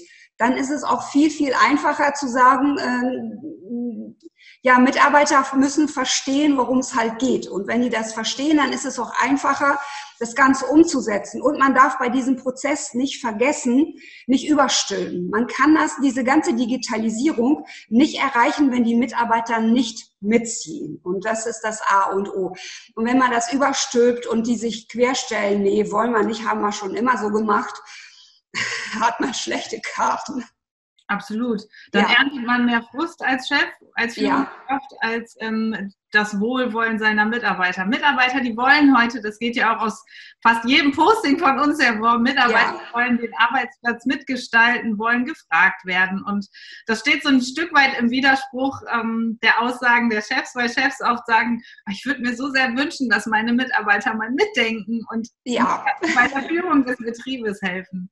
dann 0.44 0.58
ist 0.58 0.72
es 0.72 0.84
auch 0.84 1.10
viel, 1.10 1.30
viel 1.30 1.54
einfacher 1.54 2.14
zu 2.16 2.28
sagen, 2.28 2.78
äh, 2.78 4.14
ja, 4.62 4.78
Mitarbeiter 4.78 5.46
müssen 5.56 5.88
verstehen, 5.88 6.58
worum 6.58 6.80
es 6.80 6.96
halt 6.96 7.20
geht. 7.20 7.48
Und 7.48 7.68
wenn 7.68 7.82
die 7.82 7.90
das 7.90 8.14
verstehen, 8.14 8.58
dann 8.58 8.74
ist 8.74 8.86
es 8.86 9.00
auch 9.00 9.14
einfacher, 9.22 9.80
das 10.20 10.36
Ganze 10.36 10.66
umzusetzen. 10.66 11.42
Und 11.42 11.60
man 11.60 11.74
darf 11.74 11.98
bei 11.98 12.10
diesem 12.10 12.36
Prozess 12.36 12.94
nicht 12.94 13.22
vergessen, 13.22 13.96
nicht 14.28 14.50
überstülpen. 14.50 15.30
Man 15.30 15.48
kann 15.48 15.76
das, 15.76 15.96
diese 16.02 16.26
ganze 16.26 16.54
Digitalisierung 16.54 17.66
nicht 17.88 18.20
erreichen, 18.20 18.72
wenn 18.72 18.84
die 18.84 18.96
Mitarbeiter 18.96 19.62
nicht 19.62 20.12
mitziehen. 20.20 21.00
Und 21.04 21.26
das 21.26 21.46
ist 21.46 21.62
das 21.62 21.82
A 21.88 22.12
und 22.12 22.28
O. 22.30 22.54
Und 22.96 23.06
wenn 23.06 23.18
man 23.18 23.32
das 23.32 23.54
überstülpt 23.54 24.28
und 24.28 24.46
die 24.48 24.58
sich 24.58 24.90
querstellen, 24.90 25.64
nee, 25.64 25.90
wollen 25.90 26.12
wir 26.12 26.24
nicht, 26.24 26.46
haben 26.46 26.62
wir 26.62 26.74
schon 26.74 26.96
immer 26.96 27.18
so 27.18 27.30
gemacht, 27.30 27.82
hat 29.00 29.20
man 29.20 29.34
schlechte 29.34 29.80
Karten. 29.82 30.44
Absolut. 31.08 31.62
Dann 31.92 32.04
ja. 32.04 32.16
erntet 32.18 32.46
man 32.46 32.66
mehr 32.66 32.82
Frust 32.92 33.22
als 33.24 33.48
Chef, 33.48 33.68
als 33.96 34.16
Führungskraft, 34.16 34.92
ja. 34.92 34.98
als 35.02 35.36
ähm, 35.42 35.92
das 36.12 36.40
Wohlwollen 36.40 36.98
seiner 36.98 37.26
Mitarbeiter. 37.26 37.86
Mitarbeiter, 37.86 38.40
die 38.40 38.56
wollen 38.56 38.98
heute, 38.98 39.22
das 39.22 39.38
geht 39.38 39.56
ja 39.56 39.76
auch 39.76 39.82
aus 39.82 40.04
fast 40.42 40.64
jedem 40.66 40.92
Posting 40.92 41.38
von 41.38 41.60
uns 41.60 41.84
hervor, 41.84 42.20
Mitarbeiter 42.20 42.76
ja. 42.76 42.94
wollen 42.94 43.18
den 43.18 43.34
Arbeitsplatz 43.36 44.06
mitgestalten, 44.06 44.98
wollen 44.98 45.26
gefragt 45.26 45.86
werden. 45.86 46.24
Und 46.24 46.48
das 46.88 47.02
steht 47.02 47.22
so 47.24 47.30
ein 47.30 47.42
Stück 47.42 47.74
weit 47.74 48.00
im 48.00 48.10
Widerspruch 48.10 48.82
ähm, 48.92 49.38
der 49.44 49.62
Aussagen 49.62 50.10
der 50.10 50.22
Chefs, 50.22 50.56
weil 50.56 50.70
Chefs 50.70 51.02
oft 51.02 51.26
sagen, 51.28 51.62
ich 51.92 52.06
würde 52.06 52.22
mir 52.22 52.36
so 52.36 52.50
sehr 52.50 52.70
wünschen, 52.76 53.10
dass 53.10 53.26
meine 53.26 53.52
Mitarbeiter 53.52 54.14
mal 54.14 54.32
mitdenken 54.32 55.02
und 55.10 55.28
bei 55.46 56.28
der 56.28 56.44
Führung 56.44 56.86
des 56.86 56.98
Betriebes 56.98 57.62
helfen. 57.62 58.10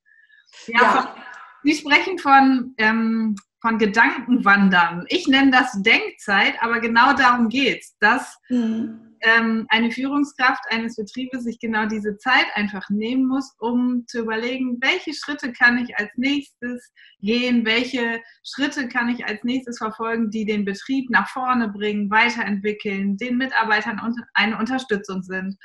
Ja, 0.67 0.81
ja. 0.81 1.15
Sie 1.63 1.75
sprechen 1.75 2.17
von, 2.17 2.73
ähm, 2.77 3.35
von 3.61 3.77
Gedankenwandern. 3.77 5.05
Ich 5.09 5.27
nenne 5.27 5.51
das 5.51 5.81
Denkzeit, 5.83 6.55
aber 6.61 6.79
genau 6.79 7.13
darum 7.13 7.49
geht 7.49 7.81
es, 7.81 7.95
dass 7.99 8.37
mhm. 8.49 9.15
ähm, 9.21 9.67
eine 9.69 9.91
Führungskraft 9.91 10.63
eines 10.71 10.95
Betriebes 10.95 11.43
sich 11.43 11.59
genau 11.59 11.85
diese 11.85 12.17
Zeit 12.17 12.47
einfach 12.55 12.89
nehmen 12.89 13.27
muss, 13.27 13.53
um 13.59 14.03
zu 14.07 14.21
überlegen, 14.21 14.79
welche 14.81 15.13
Schritte 15.13 15.53
kann 15.53 15.77
ich 15.77 15.95
als 15.97 16.09
nächstes 16.15 16.91
gehen, 17.19 17.63
welche 17.63 18.19
Schritte 18.43 18.87
kann 18.87 19.09
ich 19.09 19.25
als 19.25 19.43
nächstes 19.43 19.77
verfolgen, 19.77 20.31
die 20.31 20.45
den 20.45 20.65
Betrieb 20.65 21.11
nach 21.11 21.29
vorne 21.29 21.69
bringen, 21.69 22.09
weiterentwickeln, 22.09 23.17
den 23.17 23.37
Mitarbeitern 23.37 24.01
eine 24.33 24.57
Unterstützung 24.57 25.21
sind. 25.21 25.55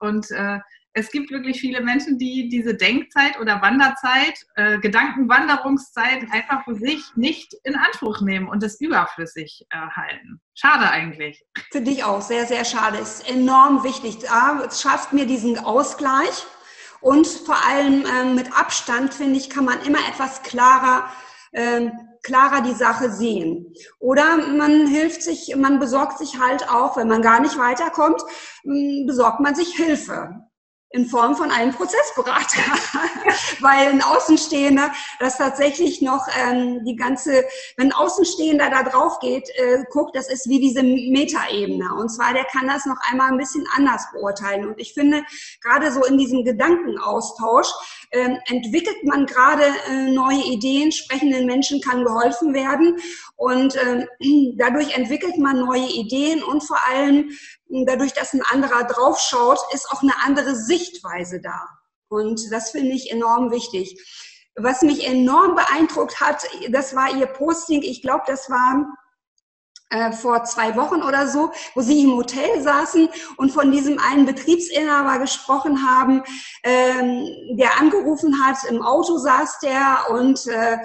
Und 0.00 0.30
äh, 0.30 0.58
es 0.98 1.10
gibt 1.10 1.30
wirklich 1.30 1.60
viele 1.60 1.80
Menschen, 1.80 2.18
die 2.18 2.48
diese 2.48 2.74
Denkzeit 2.74 3.38
oder 3.40 3.62
Wanderzeit, 3.62 4.34
äh, 4.56 4.78
Gedankenwanderungszeit 4.78 6.24
einfach 6.32 6.64
für 6.64 6.74
sich 6.74 7.02
nicht 7.14 7.54
in 7.62 7.76
Anspruch 7.76 8.20
nehmen 8.20 8.48
und 8.48 8.62
es 8.62 8.80
überflüssig 8.80 9.66
äh, 9.70 9.76
halten. 9.76 10.40
Schade 10.54 10.90
eigentlich. 10.90 11.44
Finde 11.70 11.92
ich 11.92 12.04
auch 12.04 12.20
sehr, 12.20 12.46
sehr 12.46 12.64
schade. 12.64 12.98
Ist 12.98 13.30
enorm 13.30 13.84
wichtig. 13.84 14.18
Es 14.66 14.82
schafft 14.82 15.12
mir 15.12 15.26
diesen 15.26 15.58
Ausgleich 15.58 16.44
und 17.00 17.26
vor 17.26 17.64
allem 17.66 18.04
ähm, 18.04 18.34
mit 18.34 18.52
Abstand, 18.52 19.14
finde 19.14 19.38
ich, 19.38 19.50
kann 19.50 19.64
man 19.64 19.80
immer 19.82 20.00
etwas 20.08 20.42
klarer 20.42 21.08
ähm, 21.52 21.92
klarer 22.22 22.60
die 22.60 22.74
Sache 22.74 23.10
sehen. 23.10 23.72
Oder 24.00 24.36
man 24.36 24.86
hilft 24.86 25.22
sich, 25.22 25.54
man 25.56 25.78
besorgt 25.78 26.18
sich 26.18 26.38
halt 26.38 26.68
auch, 26.68 26.96
wenn 26.96 27.08
man 27.08 27.22
gar 27.22 27.40
nicht 27.40 27.56
weiterkommt, 27.56 28.20
besorgt 29.06 29.40
man 29.40 29.54
sich 29.54 29.74
Hilfe 29.74 30.47
in 30.90 31.06
Form 31.06 31.36
von 31.36 31.50
einem 31.50 31.72
Prozessberater, 31.72 32.62
weil 33.60 33.88
ein 33.88 34.02
Außenstehender 34.02 34.90
das 35.20 35.36
tatsächlich 35.36 36.00
noch 36.00 36.26
ähm, 36.40 36.84
die 36.84 36.96
ganze, 36.96 37.44
wenn 37.76 37.88
ein 37.88 37.92
Außenstehender 37.92 38.70
da 38.70 38.82
drauf 38.84 39.18
geht, 39.20 39.48
äh, 39.56 39.84
guckt, 39.90 40.16
das 40.16 40.30
ist 40.30 40.48
wie 40.48 40.60
diese 40.60 40.82
Metaebene. 40.82 41.94
Und 41.94 42.08
zwar, 42.08 42.32
der 42.32 42.44
kann 42.44 42.66
das 42.66 42.86
noch 42.86 42.98
einmal 43.10 43.30
ein 43.30 43.38
bisschen 43.38 43.66
anders 43.76 44.06
beurteilen. 44.12 44.66
Und 44.66 44.80
ich 44.80 44.94
finde, 44.94 45.22
gerade 45.62 45.92
so 45.92 46.04
in 46.04 46.16
diesem 46.16 46.44
Gedankenaustausch 46.44 47.68
entwickelt 48.10 49.04
man 49.04 49.26
gerade 49.26 49.64
äh, 49.90 50.10
neue 50.10 50.42
Ideen, 50.42 50.92
sprechenden 50.92 51.46
Menschen 51.46 51.80
kann 51.80 52.04
geholfen 52.04 52.54
werden. 52.54 52.98
Und 53.36 53.76
äh, 53.76 54.06
dadurch 54.56 54.96
entwickelt 54.96 55.38
man 55.38 55.60
neue 55.60 55.88
Ideen 55.88 56.42
und 56.42 56.62
vor 56.62 56.78
allem 56.90 57.30
dadurch, 57.86 58.12
dass 58.12 58.32
ein 58.32 58.42
anderer 58.42 58.84
draufschaut, 58.84 59.58
ist 59.74 59.90
auch 59.90 60.02
eine 60.02 60.14
andere 60.24 60.54
Sichtweise 60.54 61.40
da. 61.40 61.68
Und 62.08 62.40
das 62.50 62.70
finde 62.70 62.92
ich 62.92 63.10
enorm 63.10 63.50
wichtig. 63.50 64.02
Was 64.56 64.82
mich 64.82 65.06
enorm 65.06 65.54
beeindruckt 65.54 66.20
hat, 66.20 66.42
das 66.70 66.94
war 66.96 67.14
ihr 67.14 67.26
Posting. 67.26 67.82
Ich 67.82 68.02
glaube, 68.02 68.24
das 68.26 68.50
war 68.50 68.86
äh, 69.90 70.12
vor 70.12 70.44
zwei 70.44 70.76
Wochen 70.76 71.02
oder 71.02 71.28
so, 71.28 71.50
wo 71.74 71.80
sie 71.80 72.02
im 72.02 72.16
Hotel 72.16 72.60
saßen 72.62 73.08
und 73.36 73.52
von 73.52 73.70
diesem 73.72 73.98
einen 73.98 74.26
Betriebsinhaber 74.26 75.18
gesprochen 75.18 75.88
haben, 75.88 76.22
ähm, 76.62 77.26
der 77.56 77.78
angerufen 77.80 78.34
hat. 78.44 78.58
Im 78.68 78.82
Auto 78.82 79.18
saß 79.18 79.60
der 79.60 80.06
und 80.10 80.46
äh, 80.46 80.78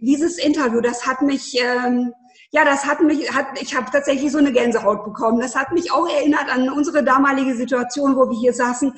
dieses 0.00 0.38
Interview, 0.38 0.80
das 0.80 1.06
hat 1.06 1.22
mich 1.22 1.56
ähm, 1.60 2.12
ja, 2.50 2.64
das 2.64 2.86
hat 2.86 3.02
mich, 3.02 3.30
hat, 3.34 3.60
ich 3.60 3.76
habe 3.76 3.90
tatsächlich 3.90 4.32
so 4.32 4.38
eine 4.38 4.52
Gänsehaut 4.52 5.04
bekommen. 5.04 5.38
Das 5.38 5.54
hat 5.54 5.72
mich 5.72 5.92
auch 5.92 6.08
erinnert 6.08 6.48
an 6.50 6.70
unsere 6.70 7.04
damalige 7.04 7.54
Situation, 7.54 8.16
wo 8.16 8.30
wir 8.30 8.38
hier 8.38 8.54
saßen, 8.54 8.94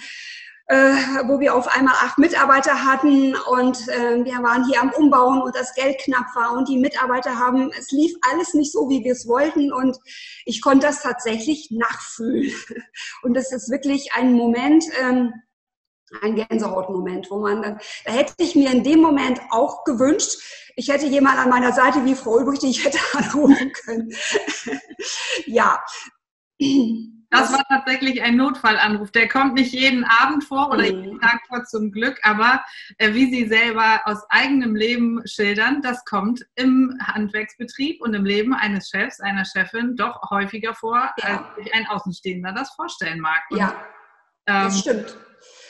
äh, 0.71 1.27
wo 1.27 1.41
wir 1.41 1.57
auf 1.57 1.67
einmal 1.67 1.95
acht 1.95 2.17
Mitarbeiter 2.17 2.85
hatten 2.85 3.35
und 3.35 3.89
äh, 3.89 4.25
wir 4.25 4.41
waren 4.41 4.65
hier 4.67 4.81
am 4.81 4.93
Umbauen 4.93 5.43
und 5.43 5.57
das 5.57 5.75
Geld 5.75 5.99
knapp 5.99 6.27
war 6.37 6.53
und 6.57 6.69
die 6.69 6.79
Mitarbeiter 6.79 7.41
haben, 7.41 7.73
es 7.77 7.91
lief 7.91 8.13
alles 8.31 8.55
nicht 8.55 8.71
so, 8.71 8.89
wie 8.89 9.03
wir 9.03 9.11
es 9.11 9.27
wollten 9.27 9.73
und 9.73 9.99
ich 10.45 10.63
konnte 10.63 10.87
das 10.87 11.03
tatsächlich 11.03 11.71
nachfühlen. 11.73 12.53
Und 13.23 13.35
das 13.35 13.53
ist 13.53 13.71
wirklich 13.71 14.13
ein 14.15 14.33
Moment, 14.33 14.85
ähm, 15.01 15.33
ein 16.23 16.37
Gänsehautmoment, 16.37 17.31
wo 17.31 17.41
man 17.41 17.63
dann, 17.63 17.81
da 18.05 18.13
hätte 18.13 18.35
ich 18.39 18.55
mir 18.55 18.71
in 18.71 18.85
dem 18.85 19.01
Moment 19.01 19.41
auch 19.51 19.85
gewünscht, 19.85 20.41
ich 20.77 20.89
hätte 20.89 21.07
jemand 21.07 21.39
an 21.39 21.51
meiner 21.51 21.73
Seite 21.73 22.05
wie 22.05 22.15
Frau 22.15 22.37
Ulbrich, 22.37 22.61
die 22.61 22.71
ich 22.71 22.85
hätte 22.85 22.99
anrufen 23.13 23.73
können. 23.85 24.15
ja. 25.47 25.83
Das 27.31 27.53
war 27.53 27.65
tatsächlich 27.69 28.23
ein 28.23 28.37
Notfallanruf. 28.37 29.13
Der 29.13 29.29
kommt 29.29 29.55
nicht 29.55 29.73
jeden 29.73 30.05
Abend 30.05 30.43
vor 30.43 30.71
oder 30.71 30.83
mhm. 30.83 31.05
jeden 31.05 31.21
Tag 31.21 31.41
vor 31.47 31.65
zum 31.65 31.93
Glück, 31.93 32.19
aber 32.25 32.63
äh, 32.99 33.15
wie 33.15 33.31
Sie 33.31 33.47
selber 33.47 34.01
aus 34.05 34.19
eigenem 34.31 34.75
Leben 34.75 35.23
schildern, 35.27 35.81
das 35.81 36.05
kommt 36.05 36.45
im 36.57 36.99
Handwerksbetrieb 37.01 38.03
und 38.03 38.15
im 38.15 38.25
Leben 38.25 38.53
eines 38.53 38.89
Chefs, 38.89 39.21
einer 39.21 39.45
Chefin 39.45 39.95
doch 39.97 40.21
häufiger 40.31 40.75
vor, 40.75 41.11
ja. 41.23 41.47
als 41.47 41.65
sich 41.65 41.73
ein 41.73 41.87
Außenstehender 41.87 42.53
das 42.53 42.71
vorstellen 42.71 43.21
mag. 43.21 43.43
Und, 43.51 43.59
ja, 43.59 43.75
das 44.45 44.75
ähm, 44.75 44.81
stimmt. 44.81 45.17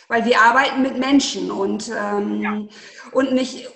Weil 0.08 0.24
wir 0.24 0.40
arbeiten 0.40 0.82
mit 0.82 0.98
Menschen 0.98 1.50
und, 1.50 1.88
ähm, 1.88 2.40
ja. 2.40 2.62
und 3.12 3.32
nicht 3.32 3.68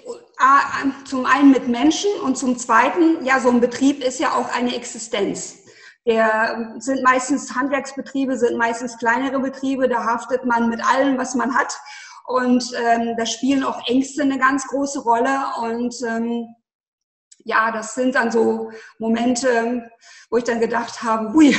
zum 1.04 1.26
einen 1.26 1.52
mit 1.52 1.68
Menschen 1.68 2.10
und 2.22 2.36
zum 2.36 2.56
zweiten, 2.58 3.24
ja, 3.24 3.38
so 3.38 3.50
ein 3.50 3.60
Betrieb 3.60 4.02
ist 4.02 4.18
ja 4.18 4.32
auch 4.32 4.52
eine 4.52 4.74
Existenz. 4.74 5.63
Der 6.06 6.74
sind 6.78 7.02
meistens 7.02 7.54
Handwerksbetriebe, 7.54 8.36
sind 8.36 8.58
meistens 8.58 8.98
kleinere 8.98 9.40
Betriebe, 9.40 9.88
da 9.88 10.04
haftet 10.04 10.44
man 10.44 10.68
mit 10.68 10.84
allem, 10.84 11.16
was 11.16 11.34
man 11.34 11.54
hat. 11.54 11.78
Und 12.26 12.72
ähm, 12.78 13.14
da 13.16 13.26
spielen 13.26 13.64
auch 13.64 13.86
Ängste 13.86 14.22
eine 14.22 14.38
ganz 14.38 14.66
große 14.66 15.00
Rolle. 15.00 15.40
Und 15.62 15.94
ähm, 16.06 16.46
ja, 17.44 17.70
das 17.70 17.94
sind 17.94 18.14
dann 18.14 18.30
so 18.30 18.70
Momente, 18.98 19.90
wo 20.30 20.38
ich 20.38 20.44
dann 20.44 20.60
gedacht 20.60 21.02
habe, 21.02 21.32
hui, 21.32 21.56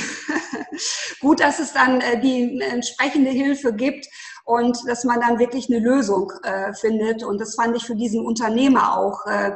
gut, 1.21 1.39
dass 1.39 1.60
es 1.60 1.73
dann 1.73 2.01
äh, 2.01 2.19
die 2.19 2.60
entsprechende 2.62 3.29
Hilfe 3.29 3.73
gibt 3.73 4.08
und 4.45 4.77
dass 4.88 5.03
man 5.03 5.19
dann 5.21 5.39
wirklich 5.39 5.69
eine 5.69 5.79
Lösung 5.79 6.31
äh, 6.43 6.73
findet. 6.73 7.23
Und 7.23 7.39
das 7.39 7.55
fand 7.55 7.75
ich 7.75 7.86
für 7.86 7.95
diesen 7.95 8.25
Unternehmer 8.25 8.97
auch 8.97 9.25
äh, 9.27 9.51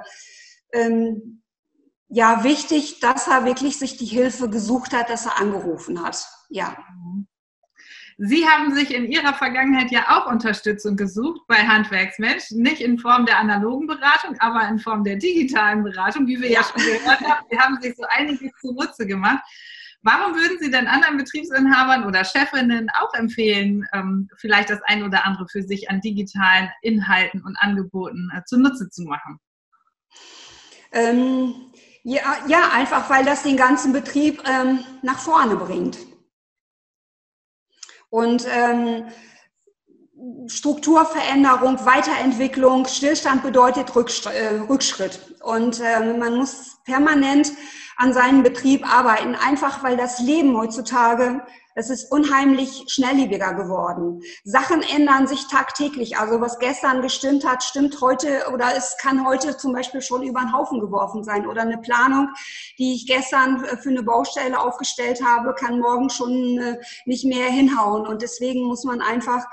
ähm, 0.73 1.41
ja 2.10 2.43
wichtig, 2.43 3.00
dass 3.00 3.28
er 3.28 3.45
wirklich 3.45 3.78
sich 3.78 3.98
die 3.98 4.06
Hilfe 4.06 4.50
gesucht 4.50 4.93
hat, 4.93 5.10
dass 5.10 5.26
er 5.26 5.39
angerufen 5.39 6.04
hat. 6.04 6.26
Ja. 6.50 6.76
Sie 8.17 8.45
haben 8.45 8.76
sich 8.76 8.93
in 8.93 9.10
Ihrer 9.10 9.34
Vergangenheit 9.34 9.91
ja 9.91 10.06
auch 10.10 10.30
Unterstützung 10.30 10.98
gesucht 10.98 11.39
bei 11.48 11.56
Handwerksmensch, 11.56 12.52
nicht 12.52 12.82
in 12.82 13.00
Form 13.00 13.26
der 13.26 13.39
analogen 13.39 13.88
Beratung, 13.88 14.36
aber 14.39 14.67
in 14.67 14.78
Form 14.78 15.06
der 15.06 15.15
digitalen 15.15 15.84
Beratung, 15.84 16.28
wie 16.28 16.41
wir 16.41 16.50
ja, 16.50 16.60
ja 16.60 16.63
schon 16.65 16.82
gehört 16.82 17.22
haben. 17.22 17.45
Sie 17.50 17.58
haben 17.58 17.82
sich 17.82 17.95
so 17.95 18.04
einiges 18.10 18.52
zunutze 18.60 19.08
gemacht. 19.08 19.41
Warum 20.02 20.36
würden 20.36 20.58
Sie 20.60 20.72
denn 20.72 20.88
anderen 20.88 21.17
Betriebsinhabern 21.17 22.06
oder 22.06 22.26
Chefinnen 22.26 22.89
auch 22.89 23.13
empfehlen, 23.13 23.86
ähm, 23.93 24.30
vielleicht 24.38 24.69
das 24.69 24.82
ein 24.84 25.04
oder 25.04 25.26
andere 25.26 25.48
für 25.50 25.62
sich 25.62 25.89
an 25.89 26.02
digitalen 26.02 26.69
Inhalten 26.82 27.43
und 27.43 27.58
Angeboten 27.60 28.30
äh, 28.36 28.41
zunutze 28.45 28.89
zu 28.89 29.04
machen? 29.04 29.39
Ähm, 30.91 31.54
ja, 32.03 32.38
ja, 32.47 32.69
einfach 32.71 33.09
weil 33.09 33.25
das 33.25 33.43
den 33.43 33.57
ganzen 33.57 33.93
Betrieb 33.93 34.41
ähm, 34.47 34.83
nach 35.01 35.19
vorne 35.19 35.55
bringt. 35.55 35.97
Und 38.09 38.47
ähm, 38.49 39.05
Strukturveränderung, 40.47 41.85
Weiterentwicklung, 41.85 42.85
Stillstand 42.85 43.43
bedeutet 43.43 43.89
äh, 43.95 44.55
Rückschritt. 44.67 45.35
Und 45.41 45.79
äh, 45.79 46.17
man 46.17 46.35
muss 46.35 46.77
permanent 46.83 47.51
an 47.97 48.13
seinem 48.13 48.43
Betrieb 48.43 48.85
arbeiten, 48.91 49.35
einfach 49.35 49.83
weil 49.83 49.97
das 49.97 50.19
Leben 50.19 50.57
heutzutage, 50.57 51.41
es 51.79 51.89
ist 51.89 52.11
unheimlich 52.11 52.83
schnelllebiger 52.87 53.53
geworden. 53.53 54.21
Sachen 54.43 54.81
ändern 54.81 55.27
sich 55.27 55.47
tagtäglich. 55.47 56.17
Also 56.17 56.41
was 56.41 56.59
gestern 56.59 57.01
gestimmt 57.01 57.47
hat, 57.47 57.63
stimmt 57.63 58.01
heute 58.01 58.49
oder 58.53 58.75
es 58.75 58.97
kann 58.97 59.25
heute 59.25 59.55
zum 59.55 59.71
Beispiel 59.71 60.01
schon 60.01 60.23
über 60.23 60.41
den 60.41 60.53
Haufen 60.53 60.81
geworfen 60.81 61.23
sein. 61.23 61.47
Oder 61.47 61.61
eine 61.61 61.77
Planung, 61.77 62.29
die 62.77 62.95
ich 62.95 63.07
gestern 63.07 63.63
für 63.81 63.89
eine 63.89 64.03
Baustelle 64.03 64.59
aufgestellt 64.59 65.23
habe, 65.25 65.55
kann 65.55 65.79
morgen 65.79 66.09
schon 66.09 66.57
äh, 66.57 66.77
nicht 67.05 67.23
mehr 67.23 67.47
hinhauen. 67.47 68.05
Und 68.05 68.21
deswegen 68.21 68.65
muss 68.65 68.83
man 68.83 69.01
einfach 69.01 69.45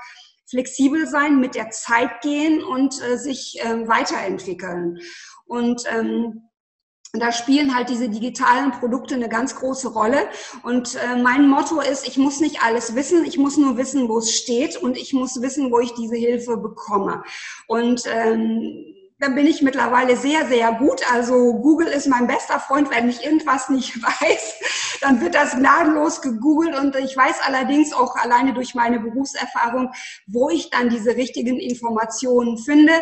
flexibel 0.49 1.07
sein, 1.07 1.39
mit 1.39 1.55
der 1.55 1.69
Zeit 1.69 2.21
gehen 2.21 2.61
und 2.61 3.01
äh, 3.01 3.17
sich 3.17 3.57
äh, 3.61 3.87
weiterentwickeln. 3.87 4.99
Und 5.45 5.83
ähm, 5.89 6.49
und 7.17 7.21
da 7.23 7.31
spielen 7.31 7.75
halt 7.75 7.89
diese 7.89 8.09
digitalen 8.09 8.69
Produkte 8.69 9.15
eine 9.15 9.27
ganz 9.27 9.55
große 9.55 9.87
Rolle. 9.87 10.27
Und 10.61 10.93
äh, 10.93 11.19
mein 11.19 11.49
Motto 11.49 11.81
ist, 11.81 12.07
ich 12.07 12.19
muss 12.19 12.41
nicht 12.41 12.61
alles 12.61 12.93
wissen, 12.93 13.25
ich 13.25 13.39
muss 13.39 13.57
nur 13.57 13.75
wissen, 13.75 14.07
wo 14.07 14.19
es 14.19 14.31
steht 14.31 14.77
und 14.77 14.95
ich 14.95 15.13
muss 15.13 15.41
wissen, 15.41 15.71
wo 15.71 15.79
ich 15.79 15.95
diese 15.95 16.15
Hilfe 16.15 16.57
bekomme. 16.57 17.23
Und 17.65 18.03
ähm, 18.05 18.93
da 19.19 19.29
bin 19.29 19.47
ich 19.47 19.63
mittlerweile 19.63 20.15
sehr, 20.15 20.45
sehr 20.47 20.73
gut. 20.73 21.01
Also 21.11 21.55
Google 21.55 21.87
ist 21.87 22.07
mein 22.07 22.27
bester 22.27 22.59
Freund. 22.59 22.91
Wenn 22.91 23.09
ich 23.09 23.23
irgendwas 23.23 23.67
nicht 23.69 24.01
weiß, 24.03 24.53
dann 25.01 25.21
wird 25.21 25.33
das 25.33 25.55
gnadenlos 25.55 26.21
gegoogelt. 26.21 26.77
Und 26.77 26.95
ich 26.95 27.17
weiß 27.17 27.37
allerdings 27.45 27.93
auch 27.93 28.15
alleine 28.15 28.53
durch 28.53 28.75
meine 28.75 28.99
Berufserfahrung, 28.99 29.91
wo 30.27 30.49
ich 30.49 30.69
dann 30.69 30.89
diese 30.89 31.15
richtigen 31.15 31.59
Informationen 31.59 32.59
finde. 32.59 32.93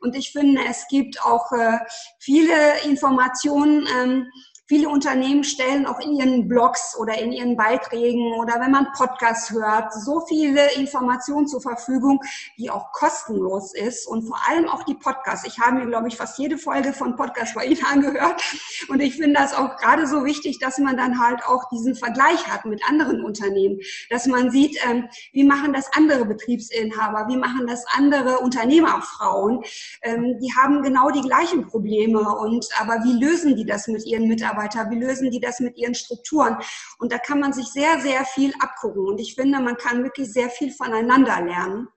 Und 0.00 0.16
ich 0.16 0.32
finde, 0.32 0.60
es 0.68 0.88
gibt 0.88 1.22
auch 1.24 1.52
äh, 1.52 1.78
viele 2.18 2.80
Informationen, 2.84 3.86
ähm, 4.02 4.26
Viele 4.70 4.88
Unternehmen 4.88 5.42
stellen 5.42 5.84
auch 5.84 5.98
in 5.98 6.14
ihren 6.14 6.46
Blogs 6.46 6.96
oder 6.96 7.18
in 7.18 7.32
ihren 7.32 7.56
Beiträgen 7.56 8.34
oder 8.34 8.60
wenn 8.60 8.70
man 8.70 8.86
Podcasts 8.96 9.50
hört, 9.50 9.92
so 9.92 10.20
viele 10.28 10.74
Informationen 10.74 11.48
zur 11.48 11.60
Verfügung, 11.60 12.20
die 12.56 12.70
auch 12.70 12.92
kostenlos 12.92 13.74
ist 13.74 14.06
und 14.06 14.28
vor 14.28 14.38
allem 14.48 14.68
auch 14.68 14.84
die 14.84 14.94
Podcasts. 14.94 15.44
Ich 15.44 15.58
habe 15.58 15.78
mir, 15.78 15.86
glaube 15.86 16.06
ich, 16.06 16.16
fast 16.16 16.38
jede 16.38 16.56
Folge 16.56 16.92
von 16.92 17.16
Podcasts 17.16 17.56
bei 17.56 17.64
Ihnen 17.64 17.84
angehört 17.92 18.40
und 18.86 19.00
ich 19.00 19.16
finde 19.16 19.40
das 19.40 19.54
auch 19.54 19.76
gerade 19.76 20.06
so 20.06 20.24
wichtig, 20.24 20.60
dass 20.60 20.78
man 20.78 20.96
dann 20.96 21.18
halt 21.18 21.44
auch 21.44 21.68
diesen 21.70 21.96
Vergleich 21.96 22.46
hat 22.46 22.64
mit 22.64 22.80
anderen 22.88 23.24
Unternehmen, 23.24 23.80
dass 24.08 24.28
man 24.28 24.52
sieht, 24.52 24.78
ähm, 24.88 25.08
wie 25.32 25.42
machen 25.42 25.72
das 25.72 25.92
andere 25.94 26.26
Betriebsinhaber, 26.26 27.26
wie 27.26 27.38
machen 27.38 27.66
das 27.66 27.84
andere 27.96 28.38
Unternehmerfrauen. 28.38 29.64
Ähm, 30.02 30.38
die 30.40 30.54
haben 30.54 30.82
genau 30.82 31.10
die 31.10 31.22
gleichen 31.22 31.66
Probleme 31.66 32.20
und 32.20 32.68
aber 32.78 33.02
wie 33.02 33.20
lösen 33.20 33.56
die 33.56 33.66
das 33.66 33.88
mit 33.88 34.06
ihren 34.06 34.28
Mitarbeitern? 34.28 34.59
Mitarbeiter, 34.60 34.90
wie 34.90 34.98
lösen 34.98 35.30
die 35.30 35.40
das 35.40 35.60
mit 35.60 35.76
ihren 35.76 35.94
Strukturen. 35.94 36.56
Und 36.98 37.12
da 37.12 37.18
kann 37.18 37.40
man 37.40 37.52
sich 37.52 37.66
sehr, 37.66 38.00
sehr 38.00 38.24
viel 38.24 38.52
abgucken. 38.60 39.06
Und 39.06 39.18
ich 39.18 39.34
finde, 39.34 39.60
man 39.60 39.76
kann 39.76 40.04
wirklich 40.04 40.32
sehr 40.32 40.50
viel 40.50 40.72
voneinander 40.72 41.40
lernen. 41.40 41.88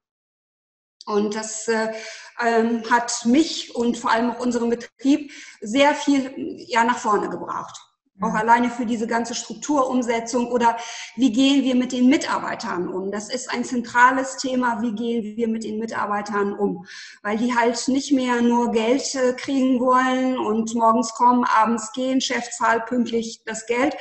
Und 1.05 1.35
das 1.35 1.67
äh, 1.67 1.93
ähm, 2.39 2.89
hat 2.89 3.25
mich 3.25 3.75
und 3.75 3.97
vor 3.97 4.11
allem 4.11 4.31
auch 4.31 4.39
unseren 4.39 4.69
Betrieb 4.69 5.31
sehr 5.59 5.95
viel 5.95 6.33
ja, 6.69 6.85
nach 6.85 6.97
vorne 6.97 7.29
gebracht. 7.29 7.77
Auch 8.21 8.29
mhm. 8.29 8.35
alleine 8.35 8.69
für 8.69 8.85
diese 8.85 9.07
ganze 9.07 9.33
Strukturumsetzung 9.33 10.51
oder 10.51 10.77
wie 11.15 11.31
gehen 11.31 11.63
wir 11.63 11.73
mit 11.73 11.91
den 11.91 12.09
Mitarbeitern 12.09 12.87
um? 12.87 13.11
Das 13.11 13.33
ist 13.33 13.49
ein 13.49 13.63
zentrales 13.63 14.37
Thema, 14.37 14.81
wie 14.83 14.93
gehen 14.93 15.35
wir 15.35 15.47
mit 15.47 15.63
den 15.63 15.79
Mitarbeitern 15.79 16.53
um? 16.53 16.85
Weil 17.23 17.37
die 17.37 17.55
halt 17.55 17.87
nicht 17.87 18.11
mehr 18.11 18.41
nur 18.41 18.71
Geld 18.71 19.15
äh, 19.15 19.33
kriegen 19.33 19.79
wollen 19.79 20.37
und 20.37 20.75
morgens 20.75 21.13
kommen, 21.15 21.43
abends 21.43 21.91
gehen, 21.93 22.21
Chef 22.21 22.49
zahlt 22.51 22.85
pünktlich 22.85 23.41
das 23.45 23.65
Geld, 23.65 23.95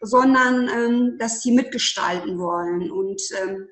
sondern 0.00 0.68
ähm, 0.68 1.16
dass 1.18 1.42
sie 1.42 1.52
mitgestalten 1.52 2.38
wollen. 2.38 2.90
Und, 2.90 3.20
ähm, 3.42 3.68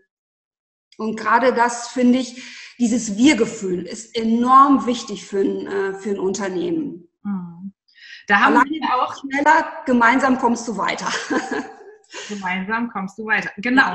und 0.98 1.16
gerade 1.16 1.54
das 1.54 1.88
finde 1.88 2.18
ich, 2.18 2.42
dieses 2.78 3.16
Wir-Gefühl 3.16 3.86
ist 3.86 4.14
enorm 4.14 4.84
wichtig 4.86 5.24
für 5.24 5.40
ein, 5.40 5.66
äh, 5.66 5.94
für 5.94 6.10
ein 6.10 6.20
Unternehmen. 6.20 7.05
Da 8.26 8.40
haben 8.40 8.56
Alleine 8.56 8.70
wir 8.70 8.94
auch 8.94 9.16
schneller, 9.20 9.72
gemeinsam 9.84 10.38
kommst 10.38 10.66
du 10.66 10.76
weiter. 10.76 11.06
gemeinsam 12.28 12.90
kommst 12.90 13.18
du 13.18 13.26
weiter. 13.26 13.50
Genau. 13.56 13.94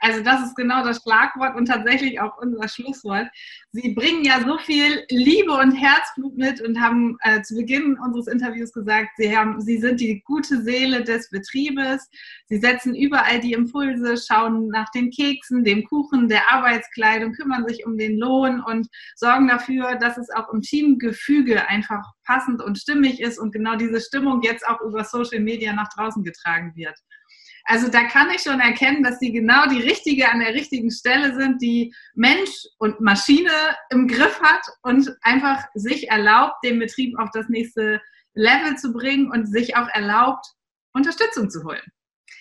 Also 0.00 0.22
das 0.22 0.42
ist 0.42 0.54
genau 0.54 0.84
das 0.84 1.02
Schlagwort 1.02 1.56
und 1.56 1.66
tatsächlich 1.66 2.20
auch 2.20 2.38
unser 2.38 2.68
Schlusswort. 2.68 3.28
Sie 3.72 3.94
bringen 3.94 4.24
ja 4.24 4.40
so 4.46 4.58
viel 4.58 5.04
Liebe 5.10 5.52
und 5.52 5.72
Herzblut 5.72 6.36
mit 6.36 6.60
und 6.60 6.80
haben 6.80 7.16
äh, 7.22 7.42
zu 7.42 7.56
Beginn 7.56 7.98
unseres 7.98 8.28
Interviews 8.28 8.72
gesagt, 8.72 9.10
Sie, 9.16 9.36
haben, 9.36 9.60
Sie 9.60 9.78
sind 9.78 10.00
die 10.00 10.22
gute 10.24 10.62
Seele 10.62 11.02
des 11.02 11.30
Betriebes. 11.30 12.08
Sie 12.46 12.58
setzen 12.58 12.94
überall 12.94 13.40
die 13.40 13.52
Impulse, 13.52 14.16
schauen 14.16 14.68
nach 14.68 14.90
den 14.90 15.10
Keksen, 15.10 15.64
dem 15.64 15.84
Kuchen, 15.84 16.28
der 16.28 16.52
Arbeitskleidung, 16.52 17.32
kümmern 17.32 17.66
sich 17.66 17.84
um 17.84 17.98
den 17.98 18.18
Lohn 18.18 18.60
und 18.60 18.88
sorgen 19.16 19.48
dafür, 19.48 19.96
dass 19.96 20.16
es 20.16 20.30
auch 20.30 20.52
im 20.52 20.62
Teamgefüge 20.62 21.68
einfach 21.68 22.04
passend 22.24 22.62
und 22.62 22.78
stimmig 22.78 23.20
ist 23.20 23.38
und 23.38 23.52
genau 23.52 23.74
diese 23.74 24.00
Stimmung 24.00 24.42
jetzt 24.42 24.66
auch 24.66 24.80
über 24.80 25.02
Social 25.02 25.40
Media 25.40 25.72
nach 25.72 25.88
draußen 25.88 26.22
getragen 26.22 26.72
wird. 26.76 26.96
Also 27.64 27.88
da 27.88 28.04
kann 28.04 28.30
ich 28.30 28.42
schon 28.42 28.60
erkennen, 28.60 29.02
dass 29.02 29.18
sie 29.18 29.32
genau 29.32 29.66
die 29.66 29.82
richtige 29.82 30.30
an 30.30 30.40
der 30.40 30.54
richtigen 30.54 30.90
Stelle 30.90 31.34
sind, 31.34 31.60
die 31.60 31.94
Mensch 32.14 32.50
und 32.78 33.00
Maschine 33.00 33.50
im 33.90 34.08
Griff 34.08 34.40
hat 34.40 34.64
und 34.82 35.10
einfach 35.22 35.64
sich 35.74 36.10
erlaubt, 36.10 36.56
den 36.64 36.78
Betrieb 36.78 37.18
auf 37.18 37.30
das 37.32 37.48
nächste 37.48 38.00
Level 38.34 38.76
zu 38.76 38.92
bringen 38.92 39.30
und 39.30 39.46
sich 39.46 39.76
auch 39.76 39.88
erlaubt, 39.88 40.46
Unterstützung 40.92 41.50
zu 41.50 41.64
holen. 41.64 41.82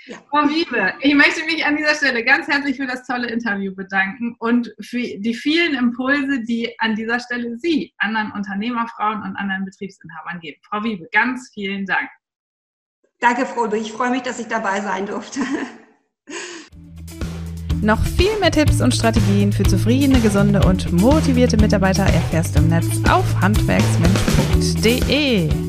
Ja. 0.06 0.18
Frau 0.30 0.48
Wiebe, 0.48 0.94
ich 1.02 1.14
möchte 1.16 1.44
mich 1.46 1.66
an 1.66 1.76
dieser 1.76 1.94
Stelle 1.94 2.24
ganz 2.24 2.48
herzlich 2.48 2.78
für 2.78 2.88
das 2.88 3.06
tolle 3.06 3.28
Interview 3.28 3.76
bedanken 3.76 4.36
und 4.40 4.74
für 4.80 5.00
die 5.00 5.34
vielen 5.34 5.76
Impulse, 5.76 6.44
die 6.44 6.74
an 6.80 6.96
dieser 6.96 7.20
Stelle 7.20 7.58
Sie 7.58 7.94
anderen 7.98 8.32
Unternehmerfrauen 8.32 9.22
und 9.22 9.36
anderen 9.36 9.66
Betriebsinhabern 9.66 10.40
geben. 10.40 10.62
Frau 10.64 10.82
Wiebe, 10.84 11.10
ganz 11.12 11.52
vielen 11.54 11.86
Dank. 11.86 12.10
Danke, 13.20 13.46
Frodo. 13.46 13.76
Ich 13.76 13.92
freue 13.92 14.12
mich, 14.12 14.22
dass 14.22 14.40
ich 14.40 14.48
dabei 14.48 14.80
sein 14.82 15.06
durfte. 15.06 15.42
Noch 17.82 18.02
viel 18.04 18.38
mehr 18.40 18.52
Tipps 18.52 18.82
und 18.82 18.94
Strategien 18.94 19.52
für 19.54 19.64
zufriedene, 19.64 20.20
gesunde 20.20 20.62
und 20.66 20.92
motivierte 20.92 21.56
Mitarbeiter 21.58 22.04
erfährst 22.04 22.56
du 22.56 22.60
im 22.60 22.68
Netz 22.70 22.88
auf 23.08 23.26
handwerksmensch.de. 23.40 25.67